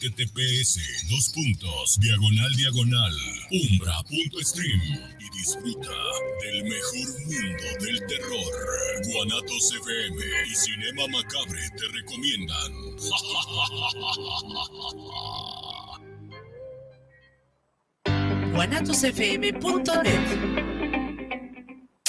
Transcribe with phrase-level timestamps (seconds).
[0.00, 0.80] https
[1.10, 3.12] dos puntos diagonal diagonal
[3.50, 4.80] umbra.stream
[5.18, 5.92] y disfruta
[6.42, 8.52] del mejor mundo del terror.
[9.12, 10.16] Guanatos FM
[10.50, 12.72] y Cinema Macabre te recomiendan.
[18.54, 20.69] guanatosfm.net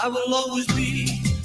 [0.00, 1.37] I will always be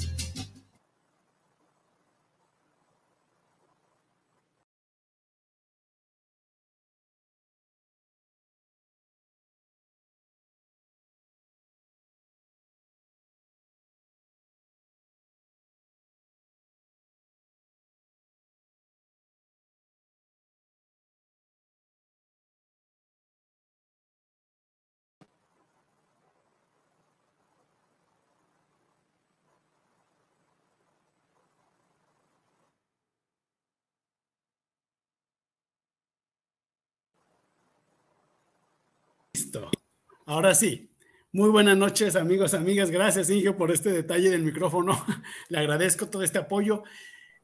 [40.26, 40.88] Ahora sí.
[41.32, 42.90] Muy buenas noches, amigos, amigas.
[42.90, 45.04] Gracias, Inge, por este detalle del micrófono.
[45.50, 46.82] Le agradezco todo este apoyo.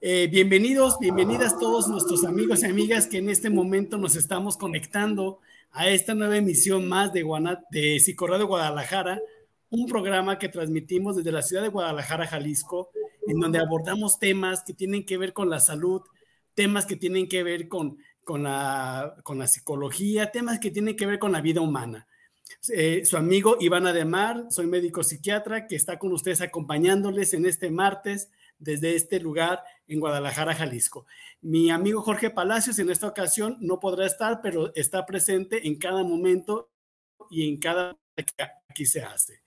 [0.00, 5.40] Eh, bienvenidos, bienvenidas todos nuestros amigos y amigas que en este momento nos estamos conectando
[5.72, 8.00] a esta nueva emisión más de, Guanat de
[8.46, 9.20] Guadalajara,
[9.68, 12.92] un programa que transmitimos desde la ciudad de Guadalajara, Jalisco,
[13.26, 16.00] en donde abordamos temas que tienen que ver con la salud,
[16.54, 21.04] temas que tienen que ver con, con, la, con la psicología, temas que tienen que
[21.04, 22.06] ver con la vida humana.
[22.72, 27.70] Eh, su amigo Iván Ademar, soy médico psiquiatra que está con ustedes acompañándoles en este
[27.70, 31.06] martes desde este lugar en Guadalajara, Jalisco.
[31.40, 36.02] Mi amigo Jorge Palacios en esta ocasión no podrá estar, pero está presente en cada
[36.04, 36.70] momento
[37.30, 39.42] y en cada que aquí se hace.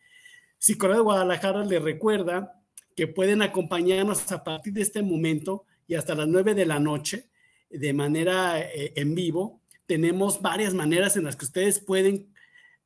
[0.58, 2.64] Psicología de Guadalajara le recuerda
[2.96, 7.30] que pueden acompañarnos a partir de este momento y hasta las 9 de la noche
[7.70, 9.62] de manera eh, en vivo.
[9.86, 12.33] Tenemos varias maneras en las que ustedes pueden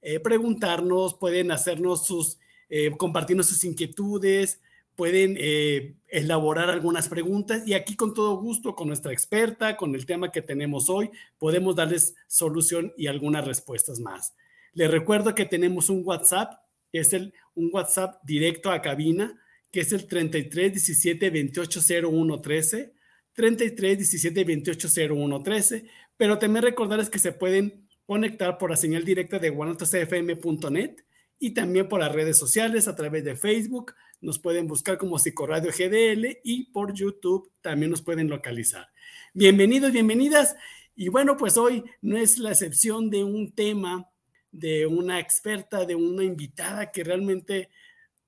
[0.09, 4.62] eh, preguntarnos, pueden hacernos sus, eh, compartirnos sus inquietudes,
[4.95, 10.06] pueden eh, elaborar algunas preguntas y aquí con todo gusto, con nuestra experta, con el
[10.06, 14.34] tema que tenemos hoy, podemos darles solución y algunas respuestas más.
[14.72, 16.53] Les recuerdo que tenemos un WhatsApp,
[16.90, 19.38] que es el, un WhatsApp directo a cabina,
[19.73, 22.94] que es el 33 17 28 01 13,
[23.34, 25.85] 33 17 28 01 13,
[26.16, 30.95] pero también recordarles que se pueden conectar por la señal directa de guanatosfm.net
[31.40, 33.94] y también por las redes sociales a través de Facebook.
[34.22, 38.88] Nos pueden buscar como Psicoradio GDL y por YouTube también nos pueden localizar.
[39.34, 40.56] Bienvenidos, bienvenidas.
[40.96, 44.09] Y bueno, pues hoy no es la excepción de un tema,
[44.51, 47.69] de una experta, de una invitada que realmente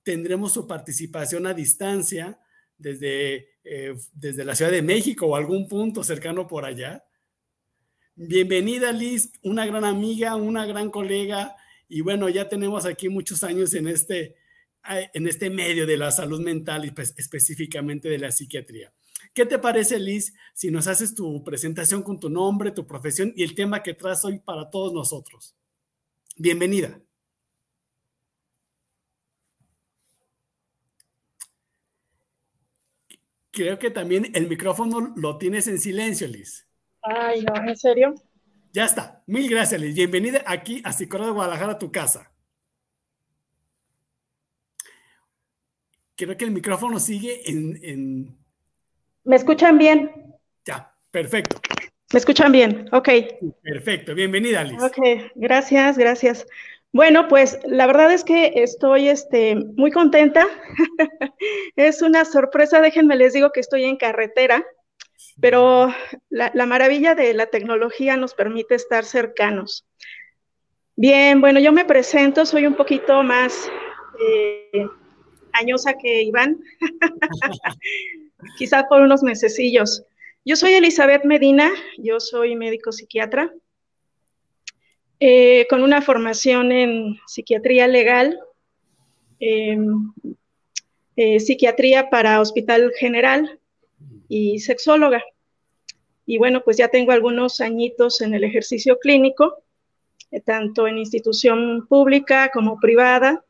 [0.03, 2.37] tendremos su participación a distancia
[2.77, 7.03] desde, eh, desde la Ciudad de México o algún punto cercano por allá.
[8.21, 11.55] Bienvenida Liz, una gran amiga, una gran colega
[11.87, 14.35] y bueno, ya tenemos aquí muchos años en este,
[15.13, 18.91] en este medio de la salud mental y pues, específicamente de la psiquiatría.
[19.33, 23.43] ¿Qué te parece Liz si nos haces tu presentación con tu nombre, tu profesión y
[23.43, 25.55] el tema que traes hoy para todos nosotros?
[26.35, 27.01] Bienvenida.
[33.51, 36.68] Creo que también el micrófono lo tienes en silencio, Liz.
[37.01, 38.15] Ay, no, ¿en serio?
[38.73, 39.23] Ya está.
[39.25, 39.95] Mil gracias, Liz.
[39.95, 42.31] Bienvenida aquí a Psicólogo de Guadalajara, tu casa.
[46.15, 48.37] Creo que el micrófono sigue en,
[49.23, 50.11] ¿Me escuchan bien?
[50.65, 51.61] Ya, perfecto.
[52.11, 52.89] ¿Me escuchan bien?
[52.91, 53.09] Ok.
[53.61, 54.13] Perfecto.
[54.13, 54.81] Bienvenida, Liz.
[54.83, 56.45] Ok, gracias, gracias.
[56.91, 60.45] Bueno, pues la verdad es que estoy este, muy contenta.
[61.75, 64.65] es una sorpresa, déjenme les digo que estoy en carretera
[65.41, 65.93] pero
[66.29, 69.85] la, maravilla de la tecnología nos permite estar cercanos.
[70.95, 73.69] Bien, bueno, yo me presento, soy un poquito más
[74.19, 74.85] eh,
[75.53, 76.59] añosa que Iván,
[78.57, 80.03] quizás por unos mesecillos.
[80.43, 83.53] Yo soy Elizabeth Medina, yo soy médico psiquiatra,
[85.19, 88.39] eh, con una formación en psiquiatría legal,
[89.39, 90.13] em,
[91.15, 93.58] eh, psiquiatría para Hospital General,
[94.29, 95.21] y sexóloga.
[96.25, 99.63] y bueno, pues ya tengo algunos añitos en el ejercicio clínico,
[100.31, 103.43] eh, tanto en institución pública como privada.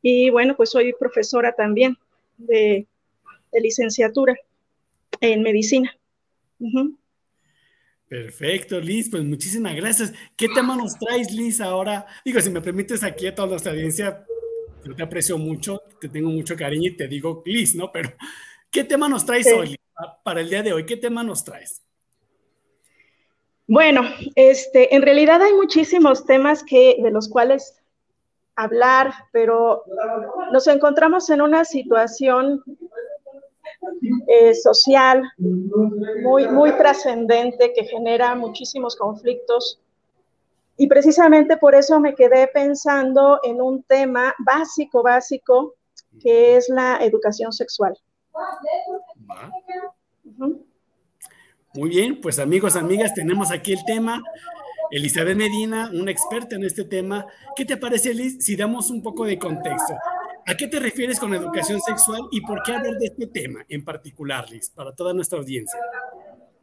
[0.00, 1.96] Y bueno, pues soy profesora también
[2.38, 2.86] de,
[3.52, 4.34] licenciatura
[5.20, 5.96] en medicina.
[8.08, 10.12] Perfecto, Liz, pues muchísimas gracias.
[10.36, 12.06] ¿Qué tema nos traes, Liz, ahora?
[12.24, 14.24] Digo, si me permites aquí a toda nuestra audiencia,
[14.84, 17.90] yo te aprecio mucho, te tengo mucho cariño y te digo Liz, ¿no?
[17.92, 18.12] Pero,
[18.74, 19.76] ¿qué tema nos traes hoy,
[20.24, 20.84] para el día de hoy?
[20.84, 21.80] ¿Qué tema nos traes?
[23.68, 24.02] Bueno,
[24.34, 27.80] este, en realidad hay muchísimos temas que, de los cuales
[28.56, 29.84] hablar, pero
[30.52, 32.62] nos encontramos en una situación
[34.26, 39.80] eh, social muy, muy trascendente que genera muchísimos conflictos.
[40.76, 45.74] Y precisamente por eso me quedé pensando en un tema básico, básico,
[46.20, 47.96] que es la educación sexual.
[51.74, 54.22] Muy bien, pues amigos, amigas, tenemos aquí el tema.
[54.90, 57.26] Elizabeth Medina, una experta en este tema.
[57.56, 59.94] ¿Qué te parece, Liz, si damos un poco de contexto?
[60.46, 63.84] ¿A qué te refieres con educación sexual y por qué hablar de este tema en
[63.84, 65.80] particular, Liz, para toda nuestra audiencia?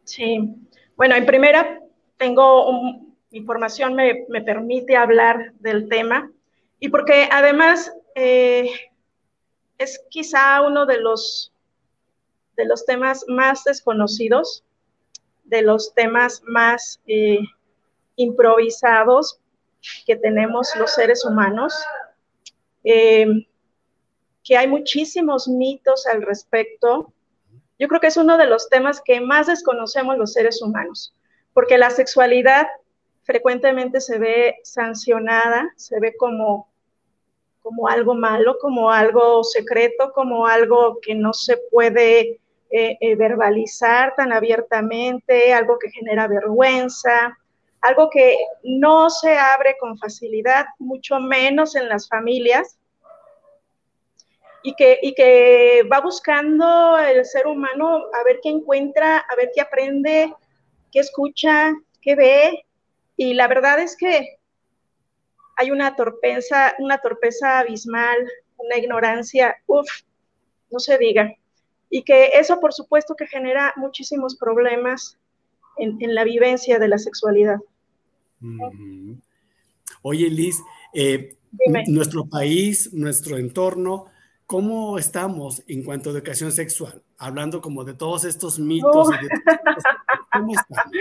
[0.03, 0.55] Sí,
[0.95, 1.81] bueno, en primera,
[2.17, 2.67] tengo
[3.31, 6.31] información me, me permite hablar del tema
[6.79, 8.69] y porque además eh,
[9.77, 11.50] es quizá uno de los,
[12.61, 14.63] de los temas más desconocidos,
[15.45, 17.39] de los temas más eh,
[18.17, 19.39] improvisados
[20.05, 21.73] que tenemos los seres humanos.
[22.83, 23.47] Eh,
[24.43, 27.13] que hay muchísimos mitos al respecto.
[27.79, 31.15] Yo creo que es uno de los temas que más desconocemos los seres humanos,
[31.53, 32.67] porque la sexualidad
[33.23, 36.69] frecuentemente se ve sancionada, se ve como,
[37.61, 42.40] como algo malo, como algo secreto, como algo que no se puede
[42.71, 47.37] eh, eh, verbalizar tan abiertamente, algo que genera vergüenza,
[47.81, 52.77] algo que no se abre con facilidad, mucho menos en las familias
[54.63, 59.51] y que, y que va buscando el ser humano a ver qué encuentra, a ver
[59.53, 60.33] qué aprende,
[60.91, 62.65] qué escucha, qué ve.
[63.17, 64.37] Y la verdad es que
[65.57, 68.17] hay una torpeza, una torpeza abismal,
[68.57, 69.89] una ignorancia, uff,
[70.69, 71.35] no se diga.
[71.91, 75.19] Y que eso, por supuesto, que genera muchísimos problemas
[75.77, 77.59] en, la vivencia de la sexualidad.
[80.01, 80.57] Oye, Liz,
[80.95, 81.35] eh,
[81.87, 84.07] nuestro país, nuestro entorno,
[84.51, 87.01] ¿Cómo estamos en cuanto a educación sexual?
[87.17, 89.07] Hablando como de todos estos mitos.
[90.33, 90.91] ¿Cómo estamos?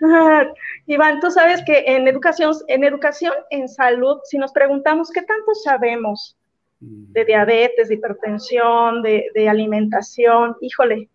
[0.86, 5.54] Iván, tú sabes que en educación, en educación en salud, si nos preguntamos qué tanto
[5.62, 6.38] sabemos
[6.82, 7.26] de mm.
[7.26, 11.08] diabetes, de hipertensión, de, alimentación, híjole,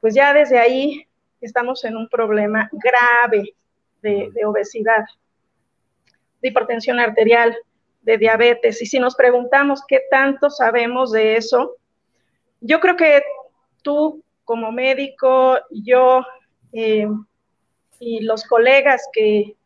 [0.00, 1.06] pues ya desde ahí
[1.40, 3.54] estamos en un problema grave
[4.02, 5.04] de, de obesidad,
[6.42, 7.56] de hipertensión arterial,
[8.02, 8.82] de diabetes.
[8.82, 11.76] Y si nos preguntamos qué tanto sabemos de eso,
[12.60, 13.22] yo creo que
[13.82, 16.22] tú como médico, yo
[16.72, 17.08] eh,
[17.98, 19.56] y los colegas que,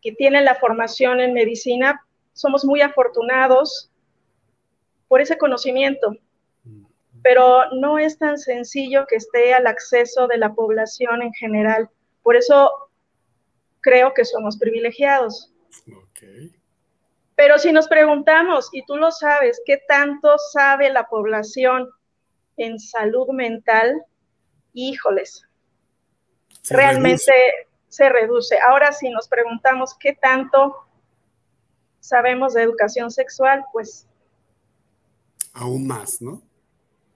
[0.00, 3.90] que tienen la formación en medicina, somos muy afortunados
[5.12, 6.16] por ese conocimiento,
[7.22, 11.90] pero no es tan sencillo que esté al acceso de la población en general.
[12.22, 12.70] Por eso
[13.82, 15.52] creo que somos privilegiados.
[16.08, 16.58] Okay.
[17.36, 21.90] Pero si nos preguntamos, y tú lo sabes, ¿qué tanto sabe la población
[22.56, 24.02] en salud mental?
[24.72, 25.46] Híjoles,
[26.70, 27.34] realmente
[27.88, 28.58] se reduce.
[28.60, 30.74] Ahora si nos preguntamos qué tanto
[32.00, 34.08] sabemos de educación sexual, pues...
[35.52, 36.42] Aún más, ¿no?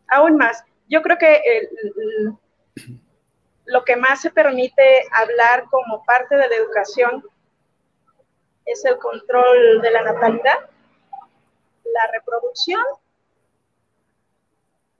[0.08, 0.64] Aún más.
[0.88, 1.42] Yo creo que
[3.64, 7.24] lo que más se permite hablar como parte de la educación
[8.64, 10.58] es el control de la natalidad,
[11.84, 12.82] la reproducción,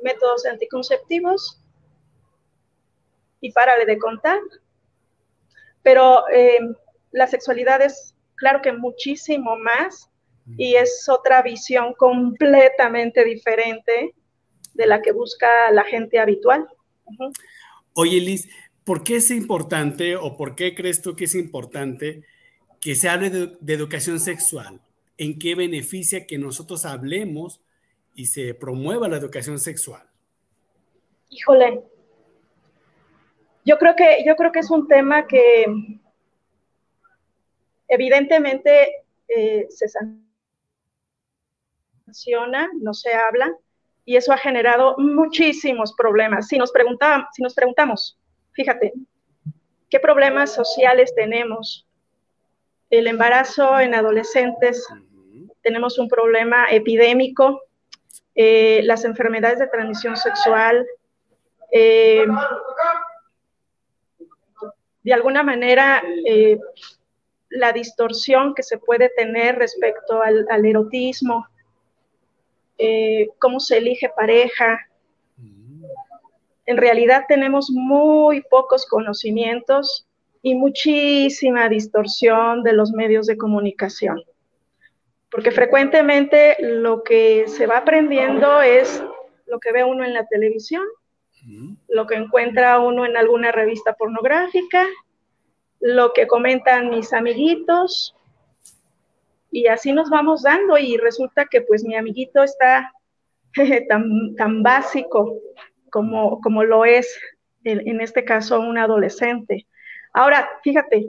[0.00, 1.60] métodos anticonceptivos
[3.40, 4.40] y párale de contar.
[5.82, 6.58] Pero eh,
[7.12, 10.10] la sexualidad es, claro que muchísimo más
[10.56, 14.14] y es otra visión completamente diferente
[14.74, 16.68] de la que busca la gente habitual.
[17.94, 18.48] Oye, Liz,
[18.84, 22.24] ¿por qué es importante o por qué crees tú que es importante
[22.86, 24.80] que se hable de, educación sexual,
[25.18, 27.60] en qué beneficia que nosotros hablemos
[28.14, 30.02] y se promueva la educación sexual.
[31.28, 31.82] Híjole,
[33.64, 35.66] yo creo que, yo creo que es un tema que
[37.88, 40.25] evidentemente eh, se sanciona,
[42.80, 43.52] no se habla,
[44.04, 46.48] y eso ha generado muchísimos problemas.
[46.48, 46.72] Si nos,
[47.32, 48.18] si nos preguntamos,
[48.52, 48.92] fíjate,
[49.88, 51.86] ¿Qué problemas sociales tenemos?
[52.90, 54.86] El embarazo en adolescentes,
[55.62, 57.62] tenemos un problema epidémico,
[58.34, 60.86] eh, las enfermedades de transmisión sexual,
[61.70, 62.26] eh,
[65.02, 66.58] de alguna manera eh,
[67.48, 71.46] la distorsión que se puede tener respecto al, erotismo,
[73.38, 74.80] cómo se elige pareja.
[76.66, 80.06] En realidad tenemos muy pocos conocimientos
[80.42, 84.23] y muchísima distorsión de los medios de comunicación.
[85.30, 89.02] Porque frecuentemente lo que se va aprendiendo es
[89.47, 90.85] lo que ve uno en la televisión,
[91.88, 94.87] lo que encuentra uno en alguna revista pornográfica,
[95.80, 98.15] lo que comentan mis amiguitos,
[99.56, 102.92] y así nos vamos dando y resulta que pues mi amiguito está
[103.88, 105.32] tan, tan básico
[105.90, 107.18] como, como lo es
[107.64, 109.66] en, en este caso un adolescente.
[110.12, 111.08] Ahora, fíjate,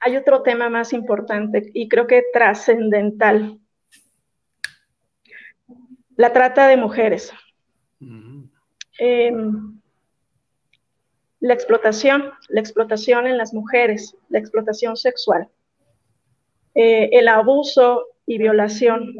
[0.00, 3.60] hay otro tema más importante y creo que trascendental.
[6.16, 7.32] La trata de mujeres.
[8.98, 9.80] Em,
[11.38, 15.48] la explotación, la explotación en las mujeres, la explotación sexual,
[16.76, 19.14] eh, el abuso y violación,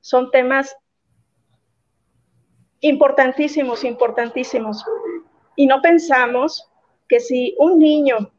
[0.00, 0.76] son temas
[2.80, 4.84] importantísimos, importantísimos.
[5.54, 6.68] Y no pensamos
[7.08, 8.32] que si un niño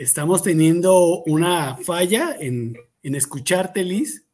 [0.00, 4.24] estamos teniendo una falla en, en escucharte, Liz.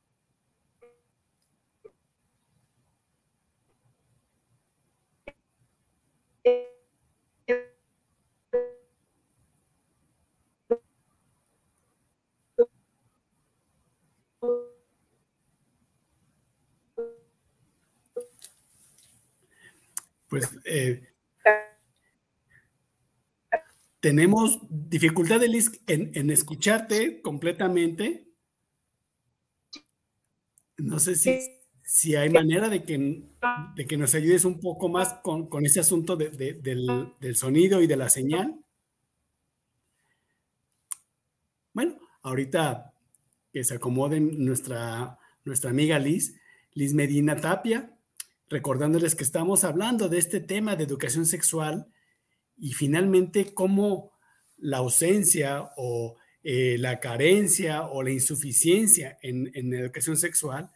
[20.28, 21.15] Pues eh,
[24.00, 28.28] tenemos dificultad, en, en escucharte completamente.
[30.78, 31.38] No sé si,
[31.82, 33.24] si hay manera de que,
[33.74, 36.86] de que nos ayudes un poco más con, con ese asunto de, del,
[37.20, 38.60] del, sonido y de la señal.
[41.72, 42.92] Bueno, ahorita
[43.52, 46.38] que se acomode nuestra, nuestra amiga Liz,
[46.72, 47.96] Liz Medina Tapia,
[48.48, 51.90] recordándoles que estamos hablando de este tema de educación sexual
[52.56, 54.12] y finalmente cómo
[54.58, 60.70] la ausencia o eh, la carencia o la insuficiencia en, en educación sexual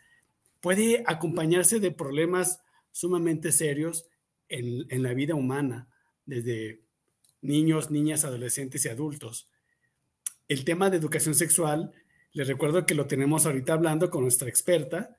[0.61, 2.61] puede acompañarse de problemas
[2.93, 4.07] sumamente serios
[4.49, 5.89] en, en, la vida humana,
[6.27, 6.83] desde
[7.41, 9.49] niños, niñas, adolescentes y adultos.
[10.49, 11.93] El tema de educación sexual,
[12.33, 15.17] les recuerdo que lo tenemos ahorita hablando con nuestra experta,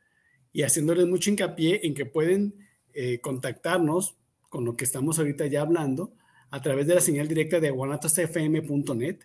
[0.53, 4.17] y haciéndoles mucho hincapié en que pueden eh, contactarnos
[4.49, 6.13] con lo que estamos ahorita ya hablando
[6.51, 9.19] a través de la señal directa de guanatosfm.net.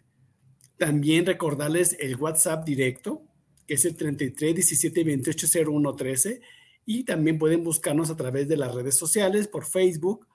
[0.79, 3.25] También recordarles el WhatsApp directo,
[3.67, 6.41] que es el 33 17 28 01 13.
[6.87, 10.29] Y también pueden buscarnos a través de las redes sociales, por Facebook,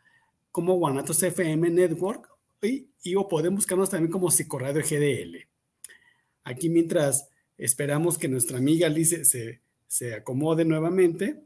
[0.51, 2.27] como Guanatos FM Network,
[2.61, 5.47] y, y o pueden buscarnos también como Psicoradio GDL.
[6.43, 11.41] Aquí mientras esperamos que nuestra amiga Liz se, se acomode nuevamente.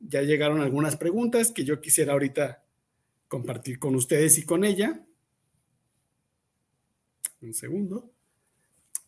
[0.00, 2.61] Ya llegaron algunas preguntas que yo quisiera ahorita
[3.32, 5.00] compartir con ustedes y con ella.
[7.40, 8.12] Un segundo.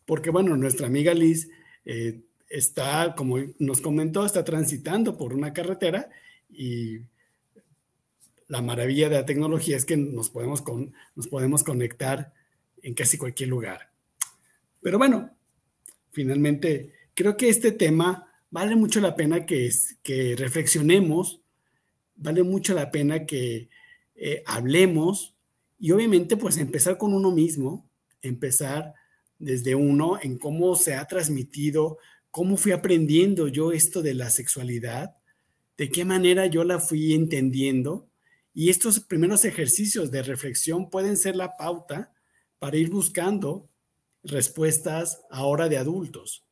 [0.03, 1.47] Porque bueno, nuestra amiga Liz
[1.85, 6.09] eh, está, como nos comentó, está transitando por una carretera
[6.49, 7.01] y
[8.47, 12.33] la maravilla de la tecnología es que nos podemos, con, nos podemos conectar
[12.81, 13.91] en casi cualquier lugar.
[14.81, 15.37] Pero bueno,
[16.09, 19.69] finalmente creo que este tema vale mucho la pena que,
[20.01, 21.41] que reflexionemos,
[22.15, 23.69] vale mucho la pena que
[24.15, 25.35] eh, hablemos
[25.77, 27.89] y obviamente pues empezar con uno mismo,
[28.21, 28.93] empezar
[29.39, 31.97] desde uno en cómo se ha transmitido,
[32.31, 35.15] cómo fui aprendiendo yo esto de la sexualidad,
[35.77, 38.09] de qué manera yo la fui entendiendo.
[38.53, 42.13] Y estos primeros ejercicios de reflexión pueden ser la pauta
[42.57, 43.69] para ir buscando
[44.23, 46.45] respuestas ahora de adultos.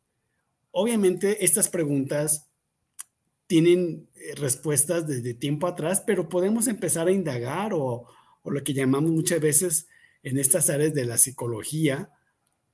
[0.72, 2.50] Obviamente estas preguntas
[3.48, 8.08] tienen eh, respuestas desde tiempo atrás, pero podemos empezar a indagar o,
[8.46, 9.88] lo que llamamos muchas veces
[10.22, 12.10] en estas áreas de la psicología,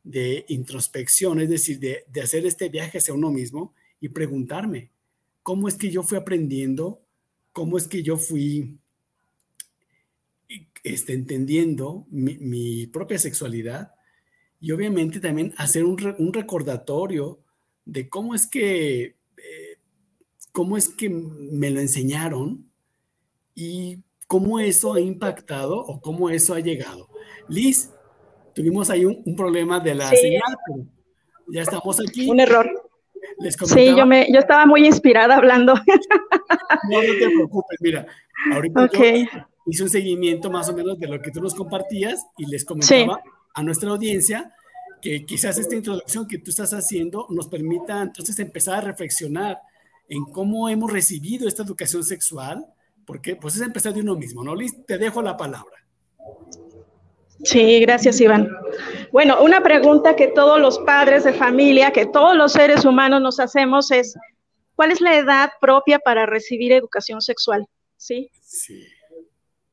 [0.04, 4.90] de introspección, es decir, de, hacer este viaje hacia uno mismo y preguntarme,
[5.44, 7.02] ¿cómo es que yo fui aprendiendo?
[7.52, 8.80] ¿Cómo es que yo fui
[10.84, 13.94] este, entendiendo mi, propia sexualidad
[14.60, 17.40] y obviamente también hacer un, recordatorio
[17.86, 19.16] de cómo es que, eh,
[20.52, 22.70] cómo es que me lo enseñaron
[23.56, 27.10] y cómo eso ha impactado o cómo eso ha llegado.
[27.48, 27.92] Liz,
[28.54, 30.86] tuvimos ahí un, problema de la señal, pero
[31.48, 32.30] ya estamos aquí.
[32.30, 32.70] Un error.
[33.66, 35.74] sí, yo, me, yo estaba muy inspirada hablando.
[36.90, 38.08] No, no te preocupes, mira,
[38.52, 39.28] ahorita okay
[39.70, 43.22] hice un seguimiento más o menos de lo que tú nos compartías y les comentaba
[43.54, 44.54] a nuestra audiencia
[45.02, 49.60] que quizás esta introducción que tú estás haciendo nos permita entonces empezar a reflexionar
[50.10, 52.66] en cómo hemos recibido esta educación sexual,
[53.06, 54.86] porque pues es empezar de uno mismo, ¿no, Liz?
[54.86, 55.78] Te dejo la palabra.
[57.44, 58.50] Sí, gracias, Iván.
[59.12, 63.40] Bueno, una pregunta que todos los padres de familia, que todos los seres humanos nos
[63.40, 64.16] hacemos es,
[64.76, 67.66] ¿cuál es la edad propia para recibir educación sexual?
[67.96, 68.30] ¿Sí?
[68.42, 68.86] Sí.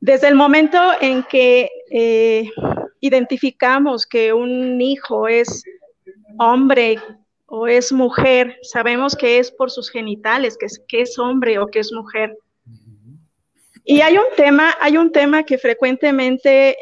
[0.01, 2.51] Desde el momento en que eh,
[3.01, 5.65] identificamos que un hijo es
[6.39, 6.99] hombre
[7.47, 11.69] o es mujer, sabemos que es por sus genitales, que es, que es hombre o
[11.69, 12.37] que es mujer.
[13.85, 16.77] Y hay un tema, hay un tema que frecuentemente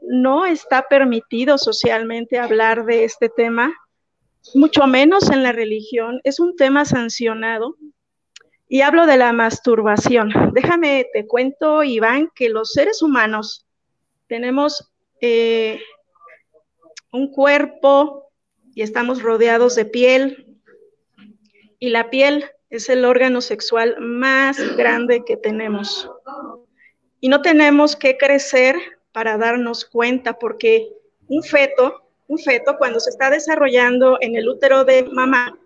[0.00, 3.74] no está permitido socialmente hablar de este tema,
[4.54, 6.20] mucho menos en la religión.
[6.24, 7.76] Es un tema sancionado
[8.66, 10.30] y hablo de la masturbación.
[10.54, 13.66] Déjame, te cuento, Iván, que los seres humanos
[14.26, 15.82] tenemos eh,
[17.12, 18.27] un cuerpo
[18.78, 20.46] y estamos rodeados de piel.
[21.80, 26.08] Y la piel es el órgano sexual más grande que tenemos.
[27.18, 28.76] Y no tenemos que crecer
[29.10, 30.92] para darnos cuenta, porque
[31.26, 35.58] un feto, un feto cuando se está desarrollando en el útero de mamá,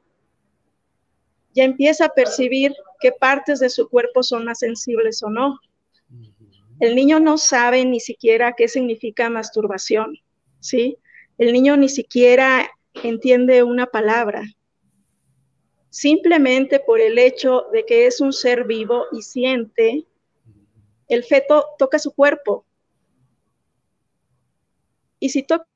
[1.53, 5.61] ya empieza a percibir qué partes de su cuerpo son más sensibles o no.
[6.81, 10.17] El niño no sabe ni siquiera qué significa masturbación,
[10.61, 10.97] ¿sí?
[11.37, 14.43] El niño ni siquiera entiende una palabra.
[15.91, 20.07] Simplemente por el hecho de que es un ser vivo y siente,
[21.09, 22.65] el feto toca su cuerpo.
[25.19, 25.67] Y si toca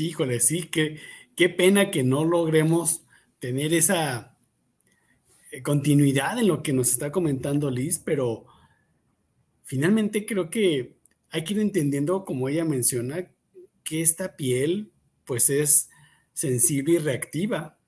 [0.00, 3.02] híjole, sí, qué pena que no logremos
[3.38, 4.36] tener esa
[5.50, 8.46] eh, continuidad en lo que nos está comentando Liz, pero
[9.64, 10.98] finalmente creo que
[11.30, 13.30] hay que ir entendiendo, como ella menciona,
[13.84, 14.92] que esta piel
[15.24, 15.90] pues es
[16.32, 17.78] sensible y reactiva,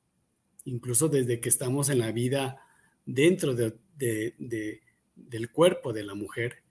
[0.65, 2.61] incluso desde que estamos en la vida
[3.07, 6.63] dentro del cuerpo de la mujer,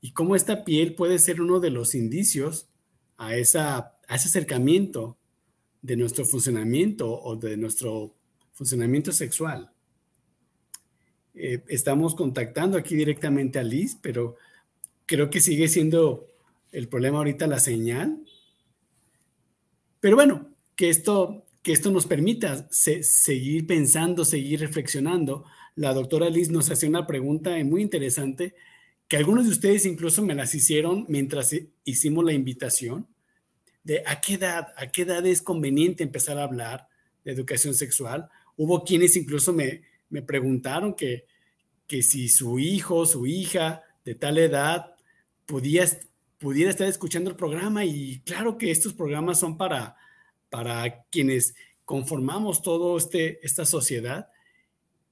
[0.00, 2.68] y cómo esta piel puede ser uno de los indicios
[3.16, 5.16] a esa a ese acercamiento
[5.80, 8.14] de nuestro funcionamiento o de nuestro
[8.52, 9.70] funcionamiento sexual.
[11.34, 14.36] Eh, estamos contactando aquí directamente a Liz, pero
[15.06, 16.28] creo que sigue siendo
[16.70, 18.22] el problema ahorita la señal.
[20.00, 25.44] Pero bueno, que esto, que esto nos permita seguir pensando, seguir reflexionando.
[25.74, 28.54] La doctora Liz nos hacía una pregunta muy interesante
[29.08, 33.06] que algunos de ustedes incluso me las hicieron mientras hicimos la invitación
[33.84, 36.88] de a qué edad, a qué edad es conveniente empezar a hablar
[37.24, 38.28] de educación sexual.
[38.56, 41.26] Hubo quienes incluso me, me preguntaron que,
[41.86, 44.94] que si su hijo, su hija de tal edad
[45.46, 45.86] podía,
[46.38, 49.96] pudiera estar escuchando el programa y claro que estos programas son para,
[50.50, 54.28] para quienes conformamos todo este, esta sociedad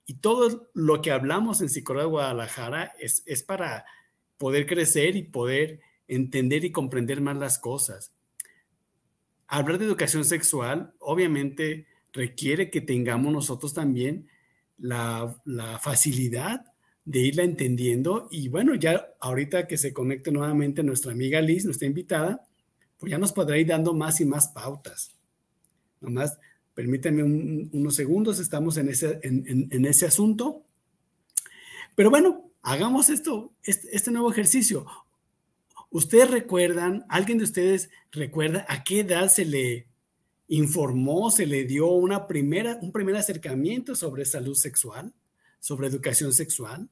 [0.07, 3.85] y todo lo que hablamos en Psicología de Guadalajara es, es para
[4.39, 8.13] poder crecer y poder entender y comprender más las cosas
[9.59, 14.29] hablar de educación sexual obviamente requiere que tengamos nosotros también
[14.79, 15.37] la,
[15.81, 16.65] facilidad
[17.05, 21.87] de irla entendiendo y bueno, ya ahorita que se conecte nuevamente nuestra amiga Liz, nuestra
[21.87, 22.47] invitada,
[22.99, 25.17] pues ya nos podrá ir dando más y más pautas.
[26.01, 26.39] Nomás
[26.81, 30.65] Permítanme unos segundos, estamos en ese, en, ese asunto.
[31.95, 34.87] Pero bueno, hagamos esto, este, este, nuevo ejercicio.
[35.91, 39.89] ¿Ustedes recuerdan, alguien de ustedes recuerda a qué edad se le
[40.49, 45.13] informó, se le dio una primera, un primer acercamiento sobre salud sexual,
[45.59, 46.89] sobre educación sexual?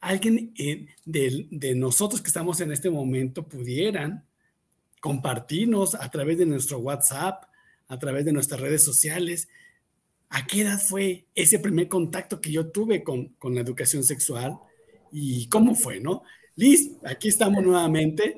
[0.00, 4.24] ¿Alguien eh, de, nosotros que estamos en este momento pudieran
[5.00, 7.44] compartirnos a través de nuestro WhatsApp,
[7.88, 9.48] a través de nuestras redes sociales.
[10.28, 14.58] ¿A qué edad fue ese primer contacto que yo tuve con, la educación sexual?
[15.10, 16.22] ¿Y cómo fue, no?
[16.58, 18.36] Liz, aquí estamos nuevamente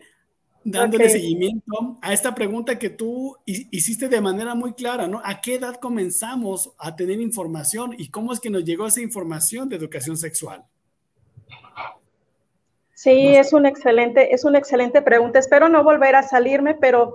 [0.62, 5.22] dándole seguimiento a esta pregunta que tú hiciste de manera muy clara, ¿no?
[5.24, 9.70] ¿A qué edad comenzamos a tener información y cómo es que nos llegó esa información
[9.70, 10.62] de educación sexual?
[12.92, 15.38] Sí, es una excelente, es una excelente pregunta.
[15.38, 17.14] Espero no volver a salirme, pero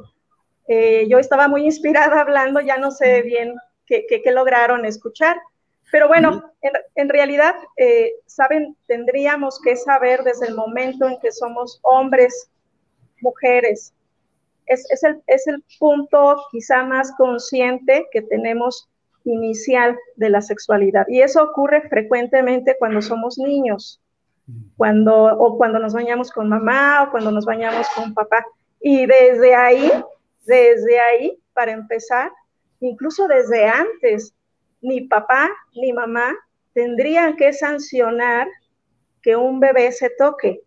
[0.68, 3.54] eh, yo estaba muy inspirada hablando, ya no sé bien
[3.86, 5.40] qué, lograron escuchar.
[5.92, 6.52] Pero bueno,
[6.96, 12.50] en, realidad, eh, saben, tendríamos que saber desde el momento en que somos hombres,
[13.22, 13.94] mujeres.
[14.66, 18.90] Es, es, el, es el punto quizá más consciente que tenemos
[19.24, 21.06] inicial de la sexualidad.
[21.08, 24.02] Y eso ocurre frecuentemente cuando somos niños
[24.78, 28.46] cuando, o cuando nos bañamos con mamá o cuando nos bañamos con papá.
[28.80, 29.92] Y desde ahí,
[30.46, 32.32] desde ahí, para empezar,
[32.80, 34.34] incluso desde antes,
[34.86, 36.36] ni papá ni mamá
[36.74, 38.48] tendrían que sancionar
[39.22, 40.62] que un bebé se toque.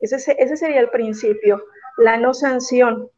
[0.00, 1.62] Ese, ese sería el principio,
[1.98, 3.08] la no sanción.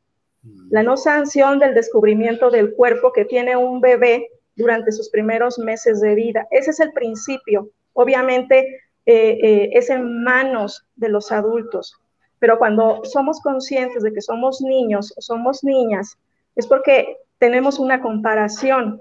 [0.71, 6.01] La no sanción del descubrimiento del cuerpo que tiene un bebé durante sus primeros meses
[6.01, 6.47] de vida.
[6.51, 7.69] Ese es el principio.
[7.95, 11.95] Obviamente, eh, eh, es en manos de los adultos.
[12.39, 16.19] Pero cuando somos conscientes de que somos niños somos niñas,
[16.55, 19.01] es porque tenemos una comparación.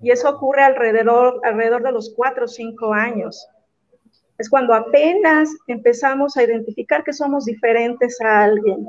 [0.00, 3.46] Y eso ocurre alrededor, alrededor de los cuatro o cinco años.
[4.38, 8.88] Es cuando apenas empezamos a identificar que somos diferentes a alguien.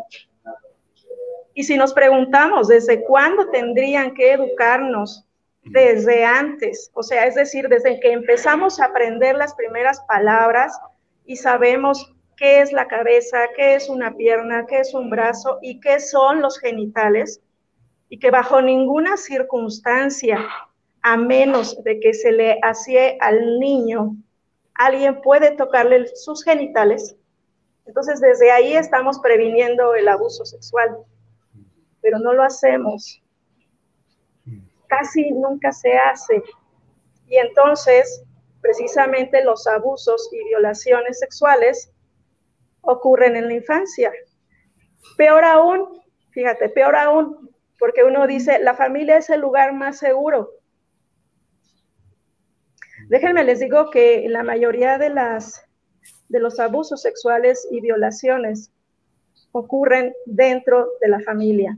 [1.53, 5.27] Y si nos preguntamos desde cuándo tendrían que educarnos
[5.63, 10.79] desde antes, o sea, es decir, desde que empezamos a aprender las primeras palabras
[11.25, 15.79] y sabemos qué es la cabeza, qué es una pierna, qué es un brazo y
[15.81, 17.41] qué son los genitales,
[18.09, 20.39] y que bajo ninguna circunstancia,
[21.01, 24.15] a menos de que se le hacía al niño,
[24.75, 27.15] alguien puede tocarle sus genitales.
[27.85, 30.97] Entonces, desde ahí estamos previniendo el abuso sexual,
[32.01, 33.21] pero no lo hacemos
[34.91, 36.43] casi nunca se hace.
[37.27, 38.23] Y entonces,
[38.61, 41.91] precisamente los abusos y violaciones sexuales
[42.81, 44.11] ocurren en la infancia.
[45.17, 50.51] Peor aún, fíjate, peor aún, porque uno dice, la familia es el lugar más seguro.
[53.11, 55.65] Déjenme les digo que la mayoría de las
[56.29, 58.71] de los abusos sexuales y violaciones
[59.51, 61.77] ocurren dentro de la familia.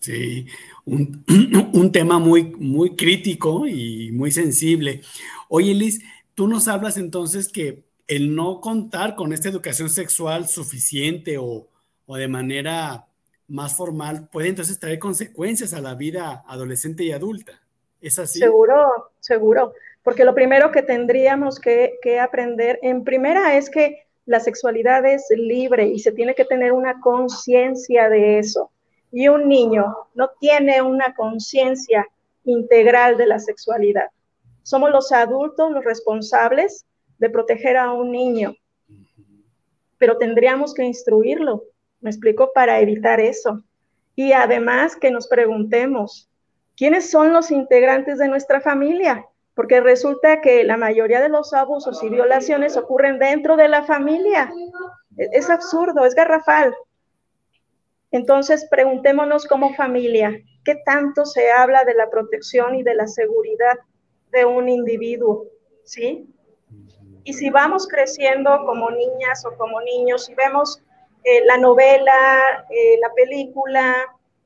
[0.00, 0.46] Sí,
[0.86, 5.02] un, tema muy, muy crítico y muy sensible.
[5.50, 6.00] Oye, Liz,
[6.34, 11.68] tú nos hablas entonces que el no contar con esta educación sexual suficiente o,
[12.06, 13.08] o de manera
[13.46, 17.61] más formal puede entonces traer consecuencias a la vida adolescente y adulta.
[18.02, 18.40] ¿Es así?
[18.40, 19.72] Seguro, seguro.
[20.02, 25.26] Porque lo primero que tendríamos que, que aprender en primera es que la sexualidad es
[25.30, 28.70] libre y se tiene que tener una conciencia de eso
[29.12, 32.08] y un niño no tiene una conciencia
[32.44, 34.08] integral de la sexualidad.
[34.62, 36.86] Somos los adultos los responsables
[37.18, 38.56] de proteger a un niño,
[39.98, 41.64] pero tendríamos que instruirlo,
[42.00, 43.62] me explico, para evitar eso.
[44.16, 46.28] Y además que nos preguntemos,
[46.76, 49.26] ¿quiénes son los integrantes de nuestra familia?
[49.54, 54.52] Porque resulta que la mayoría de los abusos y violaciones ocurren dentro de la familia.
[55.16, 56.74] Es absurdo, es garrafal.
[58.10, 63.78] Entonces, preguntémonos como familia, ¿qué tanto se habla de la protección y de la seguridad
[64.30, 65.46] de un individuo?
[65.84, 66.28] ¿Sí?
[67.24, 70.82] Y si vamos creciendo como niñas o como niños y vemos
[71.24, 73.94] eh, la novela, eh, la película,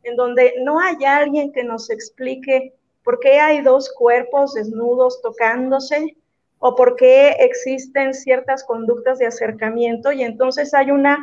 [0.06, 6.16] en donde no hay alguien que nos explique por qué hay dos cuerpos desnudos tocándose
[6.58, 11.18] o por qué existen ciertas conductas de acercamiento y entonces hay una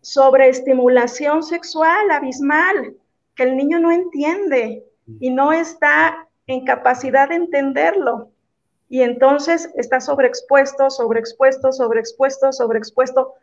[0.00, 2.96] sobre estimulación sexual abismal
[3.34, 4.84] que el niño no entiende
[5.20, 8.30] y no está en capacidad de entenderlo.
[8.88, 13.34] Y entonces está sobreexpuesto, sobreexpuesto, sobreexpuesto, sobreexpuesto.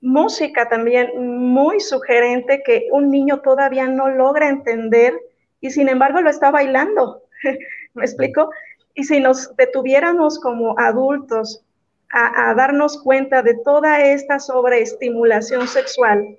[0.00, 1.10] Música también
[1.52, 5.14] muy sugerente que un niño todavía no logra entender
[5.60, 7.22] y sin embargo lo está bailando.
[7.94, 8.50] ¿Me explico?
[8.94, 11.64] Y si nos detuviéramos como adultos
[12.12, 16.38] a, a darnos cuenta de toda esta sobreestimulación sexual,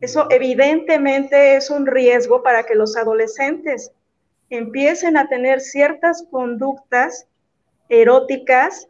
[0.00, 3.92] eso evidentemente es un riesgo para que los adolescentes
[4.48, 7.26] empiecen a tener ciertas conductas
[7.88, 8.88] eróticas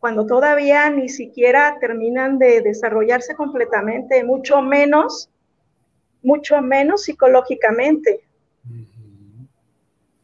[0.00, 5.30] cuando todavía ni siquiera terminan de desarrollarse completamente, mucho menos,
[6.22, 8.24] mucho menos psicológicamente.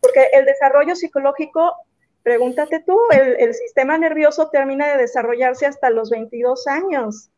[0.00, 1.74] Porque el desarrollo psicológico,
[2.22, 7.30] pregúntate tú, el, el, sistema nervioso termina de desarrollarse hasta los 22 años.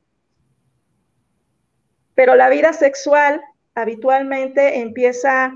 [2.15, 3.43] Pero la vida sexual
[3.75, 5.53] habitualmente empieza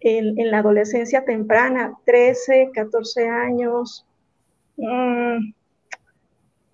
[0.00, 4.04] en, en la adolescencia temprana, 13, 14 años.
[4.76, 5.52] Mm,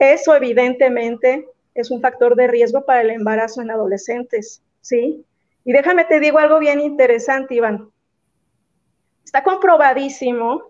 [0.01, 5.25] eso evidentemente es un factor de riesgo para el embarazo en adolescentes, ¿sí?
[5.65, 7.91] Y déjame te digo algo bien interesante, Iván.
[9.25, 10.63] Está comprobadísimo,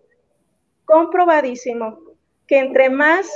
[0.84, 1.98] comprobadísimo,
[2.46, 3.26] que entre más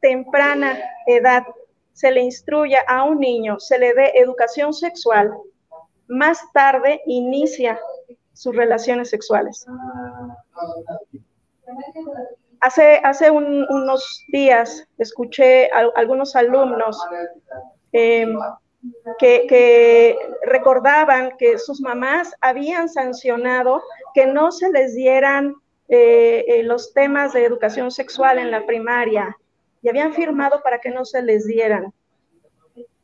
[0.00, 1.44] temprana edad
[1.92, 5.32] se le instruya a un niño, se le dé educación sexual,
[6.08, 7.78] más tarde inicia
[8.32, 9.64] sus relaciones sexuales.
[12.64, 16.98] Hace, hace unos días escuché a, algunos alumnos
[17.92, 18.38] em,
[19.18, 23.82] que, recordaban que sus mamás habían sancionado
[24.14, 25.54] que no se les dieran
[25.90, 29.36] eh, eh, los temas de educación sexual en la primaria
[29.82, 31.92] y habían firmado para que no se les dieran.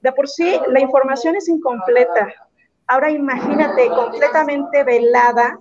[0.00, 2.32] De por sí, la información es incompleta.
[2.86, 5.58] Ahora imagínate, completamente velada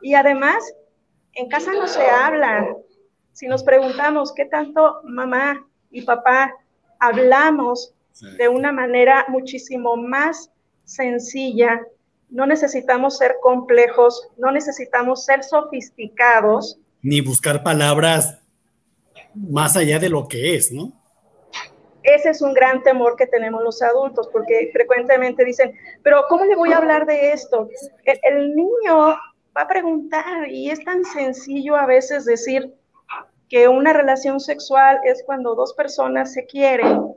[0.00, 0.72] y además
[1.34, 2.74] en casa no se habla.
[3.38, 6.56] Si nos preguntamos qué tanto mamá y papá
[6.98, 7.94] hablamos
[8.36, 10.50] de una manera muchísimo más
[10.82, 11.80] sencilla,
[12.30, 16.80] no necesitamos ser complejos, no necesitamos ser sofisticados.
[17.00, 18.40] Ni buscar palabras
[19.36, 20.92] más allá de lo que es, ¿no?
[22.02, 26.56] Ese es un gran temor que tenemos los adultos, porque frecuentemente dicen, pero ¿cómo le
[26.56, 27.68] voy a hablar de esto?
[28.04, 28.96] El, niño
[29.56, 32.74] va a preguntar y es tan sencillo a veces decir
[33.48, 37.14] que una relación sexual es cuando dos personas se quieren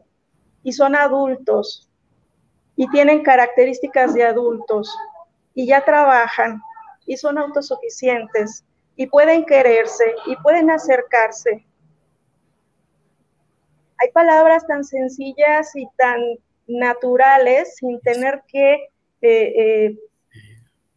[0.63, 1.89] y son adultos
[2.75, 4.95] y tienen características de adultos
[5.53, 6.61] y ya trabajan
[7.05, 8.63] y son autosuficientes
[8.95, 11.65] y pueden quererse y pueden acercarse.
[13.97, 16.21] Hay palabras tan sencillas y tan
[16.67, 19.53] naturales sin tener que eh,
[19.91, 19.99] eh,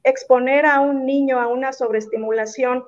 [0.05, 2.85] exponer a un niño a una sobreestimulación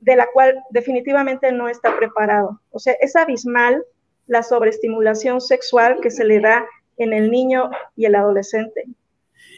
[0.00, 2.60] de la cual definitivamente no está preparado.
[2.70, 3.84] O sea, es abismal
[4.26, 8.84] la sobreestimulación sexual que se le da en el niño y el adolescente.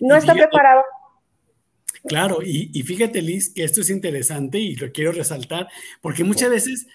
[0.00, 0.82] No está preparado.
[2.04, 5.68] Claro, y, y, fíjate, Liz, que esto es interesante y lo quiero resaltar,
[6.00, 6.88] porque muchas veces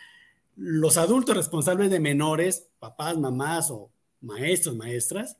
[0.57, 5.37] los adultos responsables de menores, papás, mamás o maestros, maestras,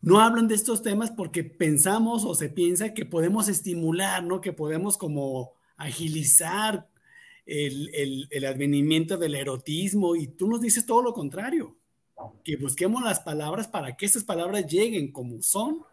[0.00, 4.42] no hablan de estos temas porque pensamos o se piensa que podemos estimular, ¿no?
[4.42, 6.88] Que podemos como agilizar
[7.46, 11.76] el, el, advenimiento del erotismo y tú nos dices todo lo contrario,
[12.42, 15.84] que busquemos las palabras para que esas palabras lleguen como son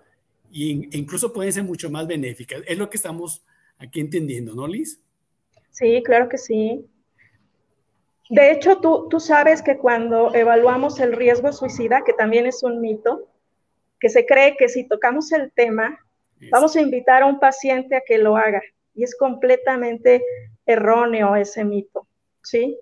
[0.54, 2.62] e incluso pueden ser mucho más benéficas.
[2.68, 3.44] Es lo que estamos
[3.78, 5.02] aquí entendiendo, ¿no, Liz?
[5.72, 6.86] Sí, claro que sí.
[8.30, 12.80] De hecho, tú, tú sabes que cuando evaluamos el riesgo suicida, que también es un
[12.82, 13.28] mito,
[14.00, 16.00] que se cree que si tocamos el tema,
[16.50, 18.62] vamos a invitar a un paciente a que lo haga.
[18.94, 20.24] Y es completamente
[20.72, 22.08] erróneo ese mito,
[22.42, 22.78] ¿sí?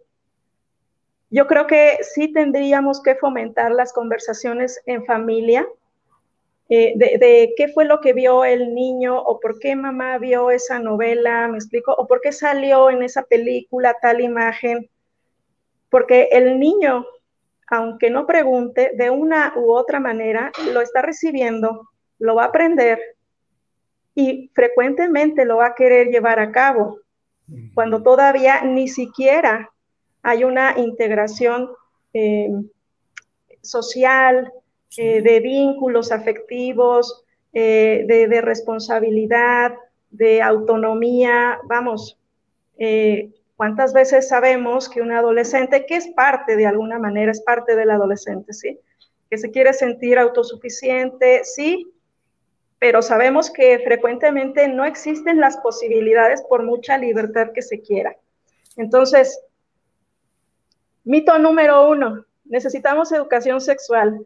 [1.30, 5.68] Yo creo que sí tendríamos que fomentar las conversaciones en familia,
[6.70, 10.52] eh, de, de, qué fue lo que vio el niño o por qué mamá vio
[10.52, 14.90] esa novela, me explico, o por qué salió en esa película tal imagen.
[15.90, 17.06] Porque el niño,
[17.68, 23.00] aunque no pregunte, de una u otra manera, lo está recibiendo, lo va a aprender
[24.14, 27.00] y frecuentemente lo va a querer llevar a cabo,
[27.74, 29.72] cuando todavía ni siquiera
[30.22, 31.70] hay una integración
[32.14, 32.50] eh,
[33.62, 34.52] social,
[34.98, 39.74] eh, de vínculos afectivos, eh, de, responsabilidad,
[40.10, 42.16] de autonomía, vamos,
[43.60, 47.92] ¿Cuántas veces sabemos que un adolescente, que es parte de alguna manera, es parte del
[47.92, 48.80] adolescente, ¿sí?
[49.30, 51.92] Que se quiere sentir autosuficiente, sí,
[52.80, 58.16] pero sabemos que frecuentemente no existen las posibilidades por mucha libertad que se quiera.
[58.78, 59.42] Entonces,
[61.04, 64.26] mito número uno, necesitamos educación sexual.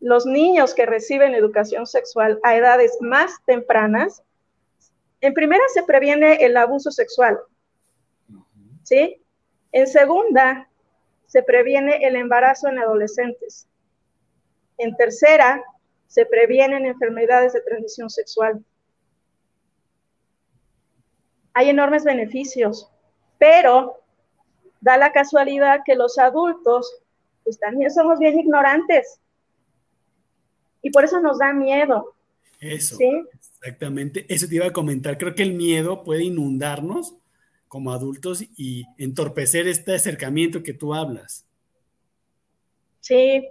[0.00, 4.22] Los niños que reciben educación sexual a edades más tempranas
[5.22, 7.38] en primera se previene el abuso sexual,
[8.82, 9.22] ¿sí?
[9.72, 10.68] En segunda,
[11.26, 13.66] se previene el embarazo en adolescentes.
[14.76, 15.64] En tercera,
[16.06, 18.64] se previenen enfermedades de transmisión sexual.
[21.54, 22.90] Hay enormes beneficios,
[23.38, 24.02] pero
[24.80, 27.02] da la casualidad que los adultos
[27.44, 29.20] pues también somos bien ignorantes
[30.82, 32.14] y por eso nos da miedo.
[32.60, 32.96] Eso,
[33.32, 34.26] exactamente.
[34.32, 35.18] Eso te iba a comentar.
[35.18, 37.14] Creo que el miedo puede inundarnos
[37.68, 41.44] como adultos y entorpecer este acercamiento que tú hablas.
[43.00, 43.46] Sí,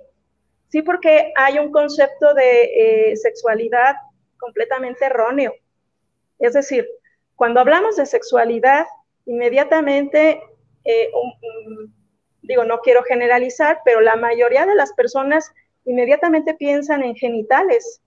[0.76, 3.96] sí, porque hay un concepto de eh, sexualidad
[4.38, 5.54] completamente erróneo.
[6.38, 6.86] Es decir,
[7.38, 8.86] cuando hablamos de sexualidad,
[9.26, 10.42] inmediatamente,
[10.84, 11.10] eh,
[12.42, 15.50] digo, no quiero generalizar, pero la mayoría de las personas
[15.86, 18.02] inmediatamente piensan en genitales.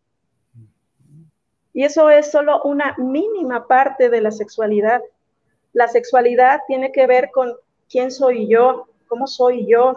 [1.72, 5.00] Y eso es solo una mínima parte de la sexualidad.
[5.72, 7.54] La sexualidad tiene que ver con
[7.88, 9.94] quién soy yo, cómo soy yo,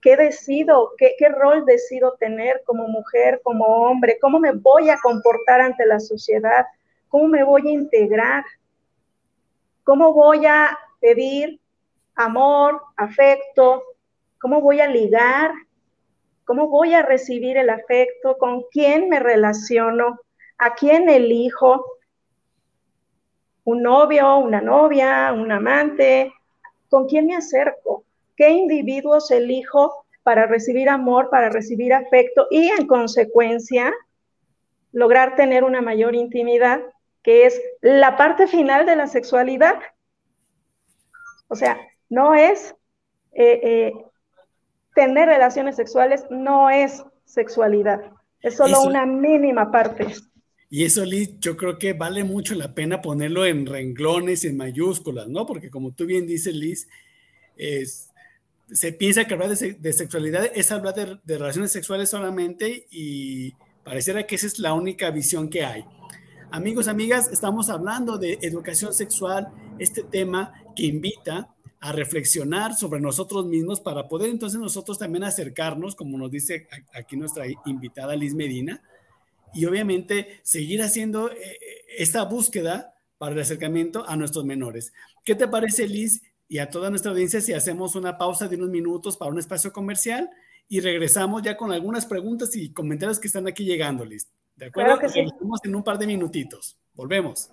[0.00, 4.98] qué decido, qué, qué, rol decido tener como mujer, como hombre, cómo me voy a
[4.98, 6.66] comportar ante la sociedad,
[7.08, 8.44] cómo me voy a integrar,
[9.84, 11.60] cómo voy a pedir
[12.14, 13.82] amor, afecto,
[14.40, 15.52] cómo voy a ligar,
[16.44, 20.20] cómo voy a recibir el afecto, con quién me relaciono,
[20.58, 21.84] a quién elijo,
[23.64, 26.32] un novio, una novia, un amante,
[26.88, 28.04] con quién me acerco,
[28.38, 33.92] qué individuos elijo para recibir amor, para recibir afecto y en consecuencia
[34.92, 36.80] lograr tener una mayor intimidad,
[37.22, 39.74] que es la parte final de la sexualidad.
[41.48, 42.74] O sea, no es
[43.32, 43.92] eh, eh,
[44.94, 48.00] tener relaciones sexuales, no es sexualidad,
[48.40, 50.06] es solo una mínima parte.
[50.70, 55.26] Y eso, Liz, yo creo que vale mucho la pena ponerlo en renglones, en mayúsculas,
[55.26, 55.44] ¿no?
[55.44, 56.88] Porque como tú bien dices, Liz,
[58.72, 63.52] se piensa que hablar de, sexualidad es hablar de, relaciones sexuales solamente y
[63.84, 65.84] pareciera que esa es la única visión que hay.
[66.50, 73.46] Amigos, amigas, estamos hablando de educación sexual, este tema que invita a reflexionar sobre nosotros
[73.46, 78.82] mismos para poder entonces nosotros también acercarnos, como nos dice aquí nuestra invitada Liz Medina,
[79.54, 81.58] y obviamente seguir haciendo eh,
[81.96, 84.92] esta búsqueda para el acercamiento a nuestros menores.
[85.24, 88.70] ¿Qué te parece, Liz, y a toda nuestra audiencia si hacemos una pausa de unos
[88.70, 90.30] minutos para un espacio comercial
[90.68, 94.28] y regresamos ya con algunas preguntas y comentarios que están aquí llegando, Liz?
[94.56, 94.98] ¿De acuerdo?
[94.98, 95.20] que sí.
[95.20, 96.76] en un par de minutitos.
[96.94, 97.50] Volvemos.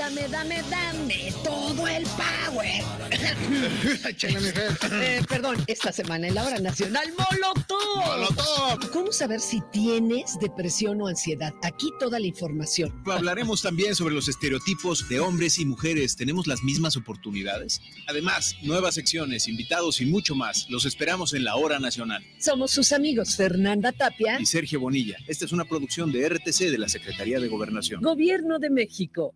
[0.00, 2.82] Dame, dame, dame todo el power.
[5.02, 8.06] eh, perdón, esta semana en la hora nacional, Molotov.
[8.06, 8.90] Molotov.
[8.92, 11.52] ¿Cómo saber si tienes depresión o ansiedad?
[11.62, 13.02] Aquí toda la información.
[13.04, 16.16] Hablaremos también sobre los estereotipos de hombres y mujeres.
[16.16, 17.82] ¿Tenemos las mismas oportunidades?
[18.08, 20.66] Además, nuevas secciones, invitados y mucho más.
[20.70, 22.24] Los esperamos en la hora nacional.
[22.38, 25.18] Somos sus amigos Fernanda Tapia y Sergio Bonilla.
[25.28, 28.00] Esta es una producción de RTC de la Secretaría de Gobernación.
[28.00, 29.34] Gobierno de México.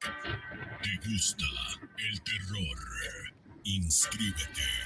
[0.00, 1.46] ¿Te gusta
[1.96, 2.78] el terror?
[3.64, 4.85] Inscríbete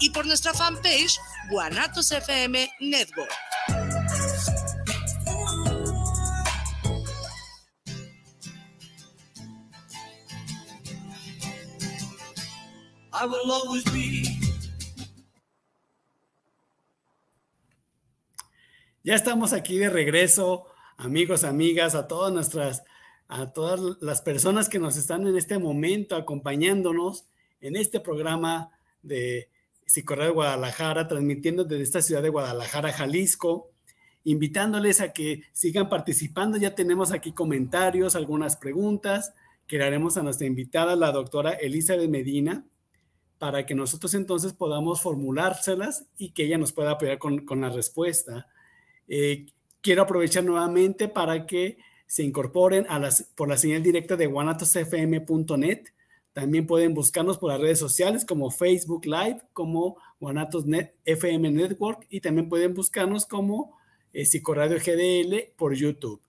[0.00, 1.18] y por nuestra fanpage
[1.50, 3.30] Guanatos FM Network.
[13.20, 14.22] I will always be.
[19.02, 20.66] Ya estamos aquí de regreso,
[20.98, 22.84] amigos, amigas, a todas nuestras,
[23.26, 27.24] a todas las personas que nos están en este momento acompañándonos
[27.60, 28.70] en este programa
[29.02, 29.50] de
[29.88, 33.70] Psicorrea de Guadalajara, transmitiendo desde esta ciudad de Guadalajara, Jalisco.
[34.24, 36.58] invitándoles a que sigan participando.
[36.58, 39.32] Ya tenemos aquí comentarios, algunas preguntas
[39.66, 42.66] que le haremos a nuestra invitada, la doctora Elizabeth Medina,
[43.38, 48.46] para que nosotros entonces podamos formulárselas y que ella nos pueda apoyar con, la respuesta.
[49.06, 49.46] Eh,
[49.80, 55.84] quiero aprovechar nuevamente para que se incorporen a las, por la señal directa de guanatosfm.net.
[56.38, 60.66] También pueden buscarnos por las redes sociales como Facebook Live, como Guanatos
[61.04, 63.76] FM Network y también pueden buscarnos como
[64.12, 66.22] eh, Psicoradio GDL por YouTube.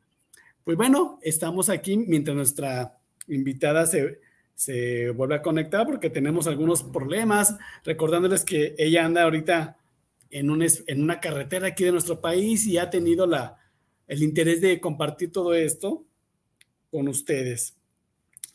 [0.64, 2.98] Pues bueno, estamos aquí mientras nuestra
[3.28, 4.20] invitada se,
[4.56, 9.78] se vuelve a conectar porque tenemos algunos problemas, recordándoles que ella anda ahorita
[10.32, 13.60] en, un, en una carretera aquí de nuestro país y ha tenido la,
[14.08, 16.04] el interés de compartir todo esto
[16.90, 17.79] con ustedes.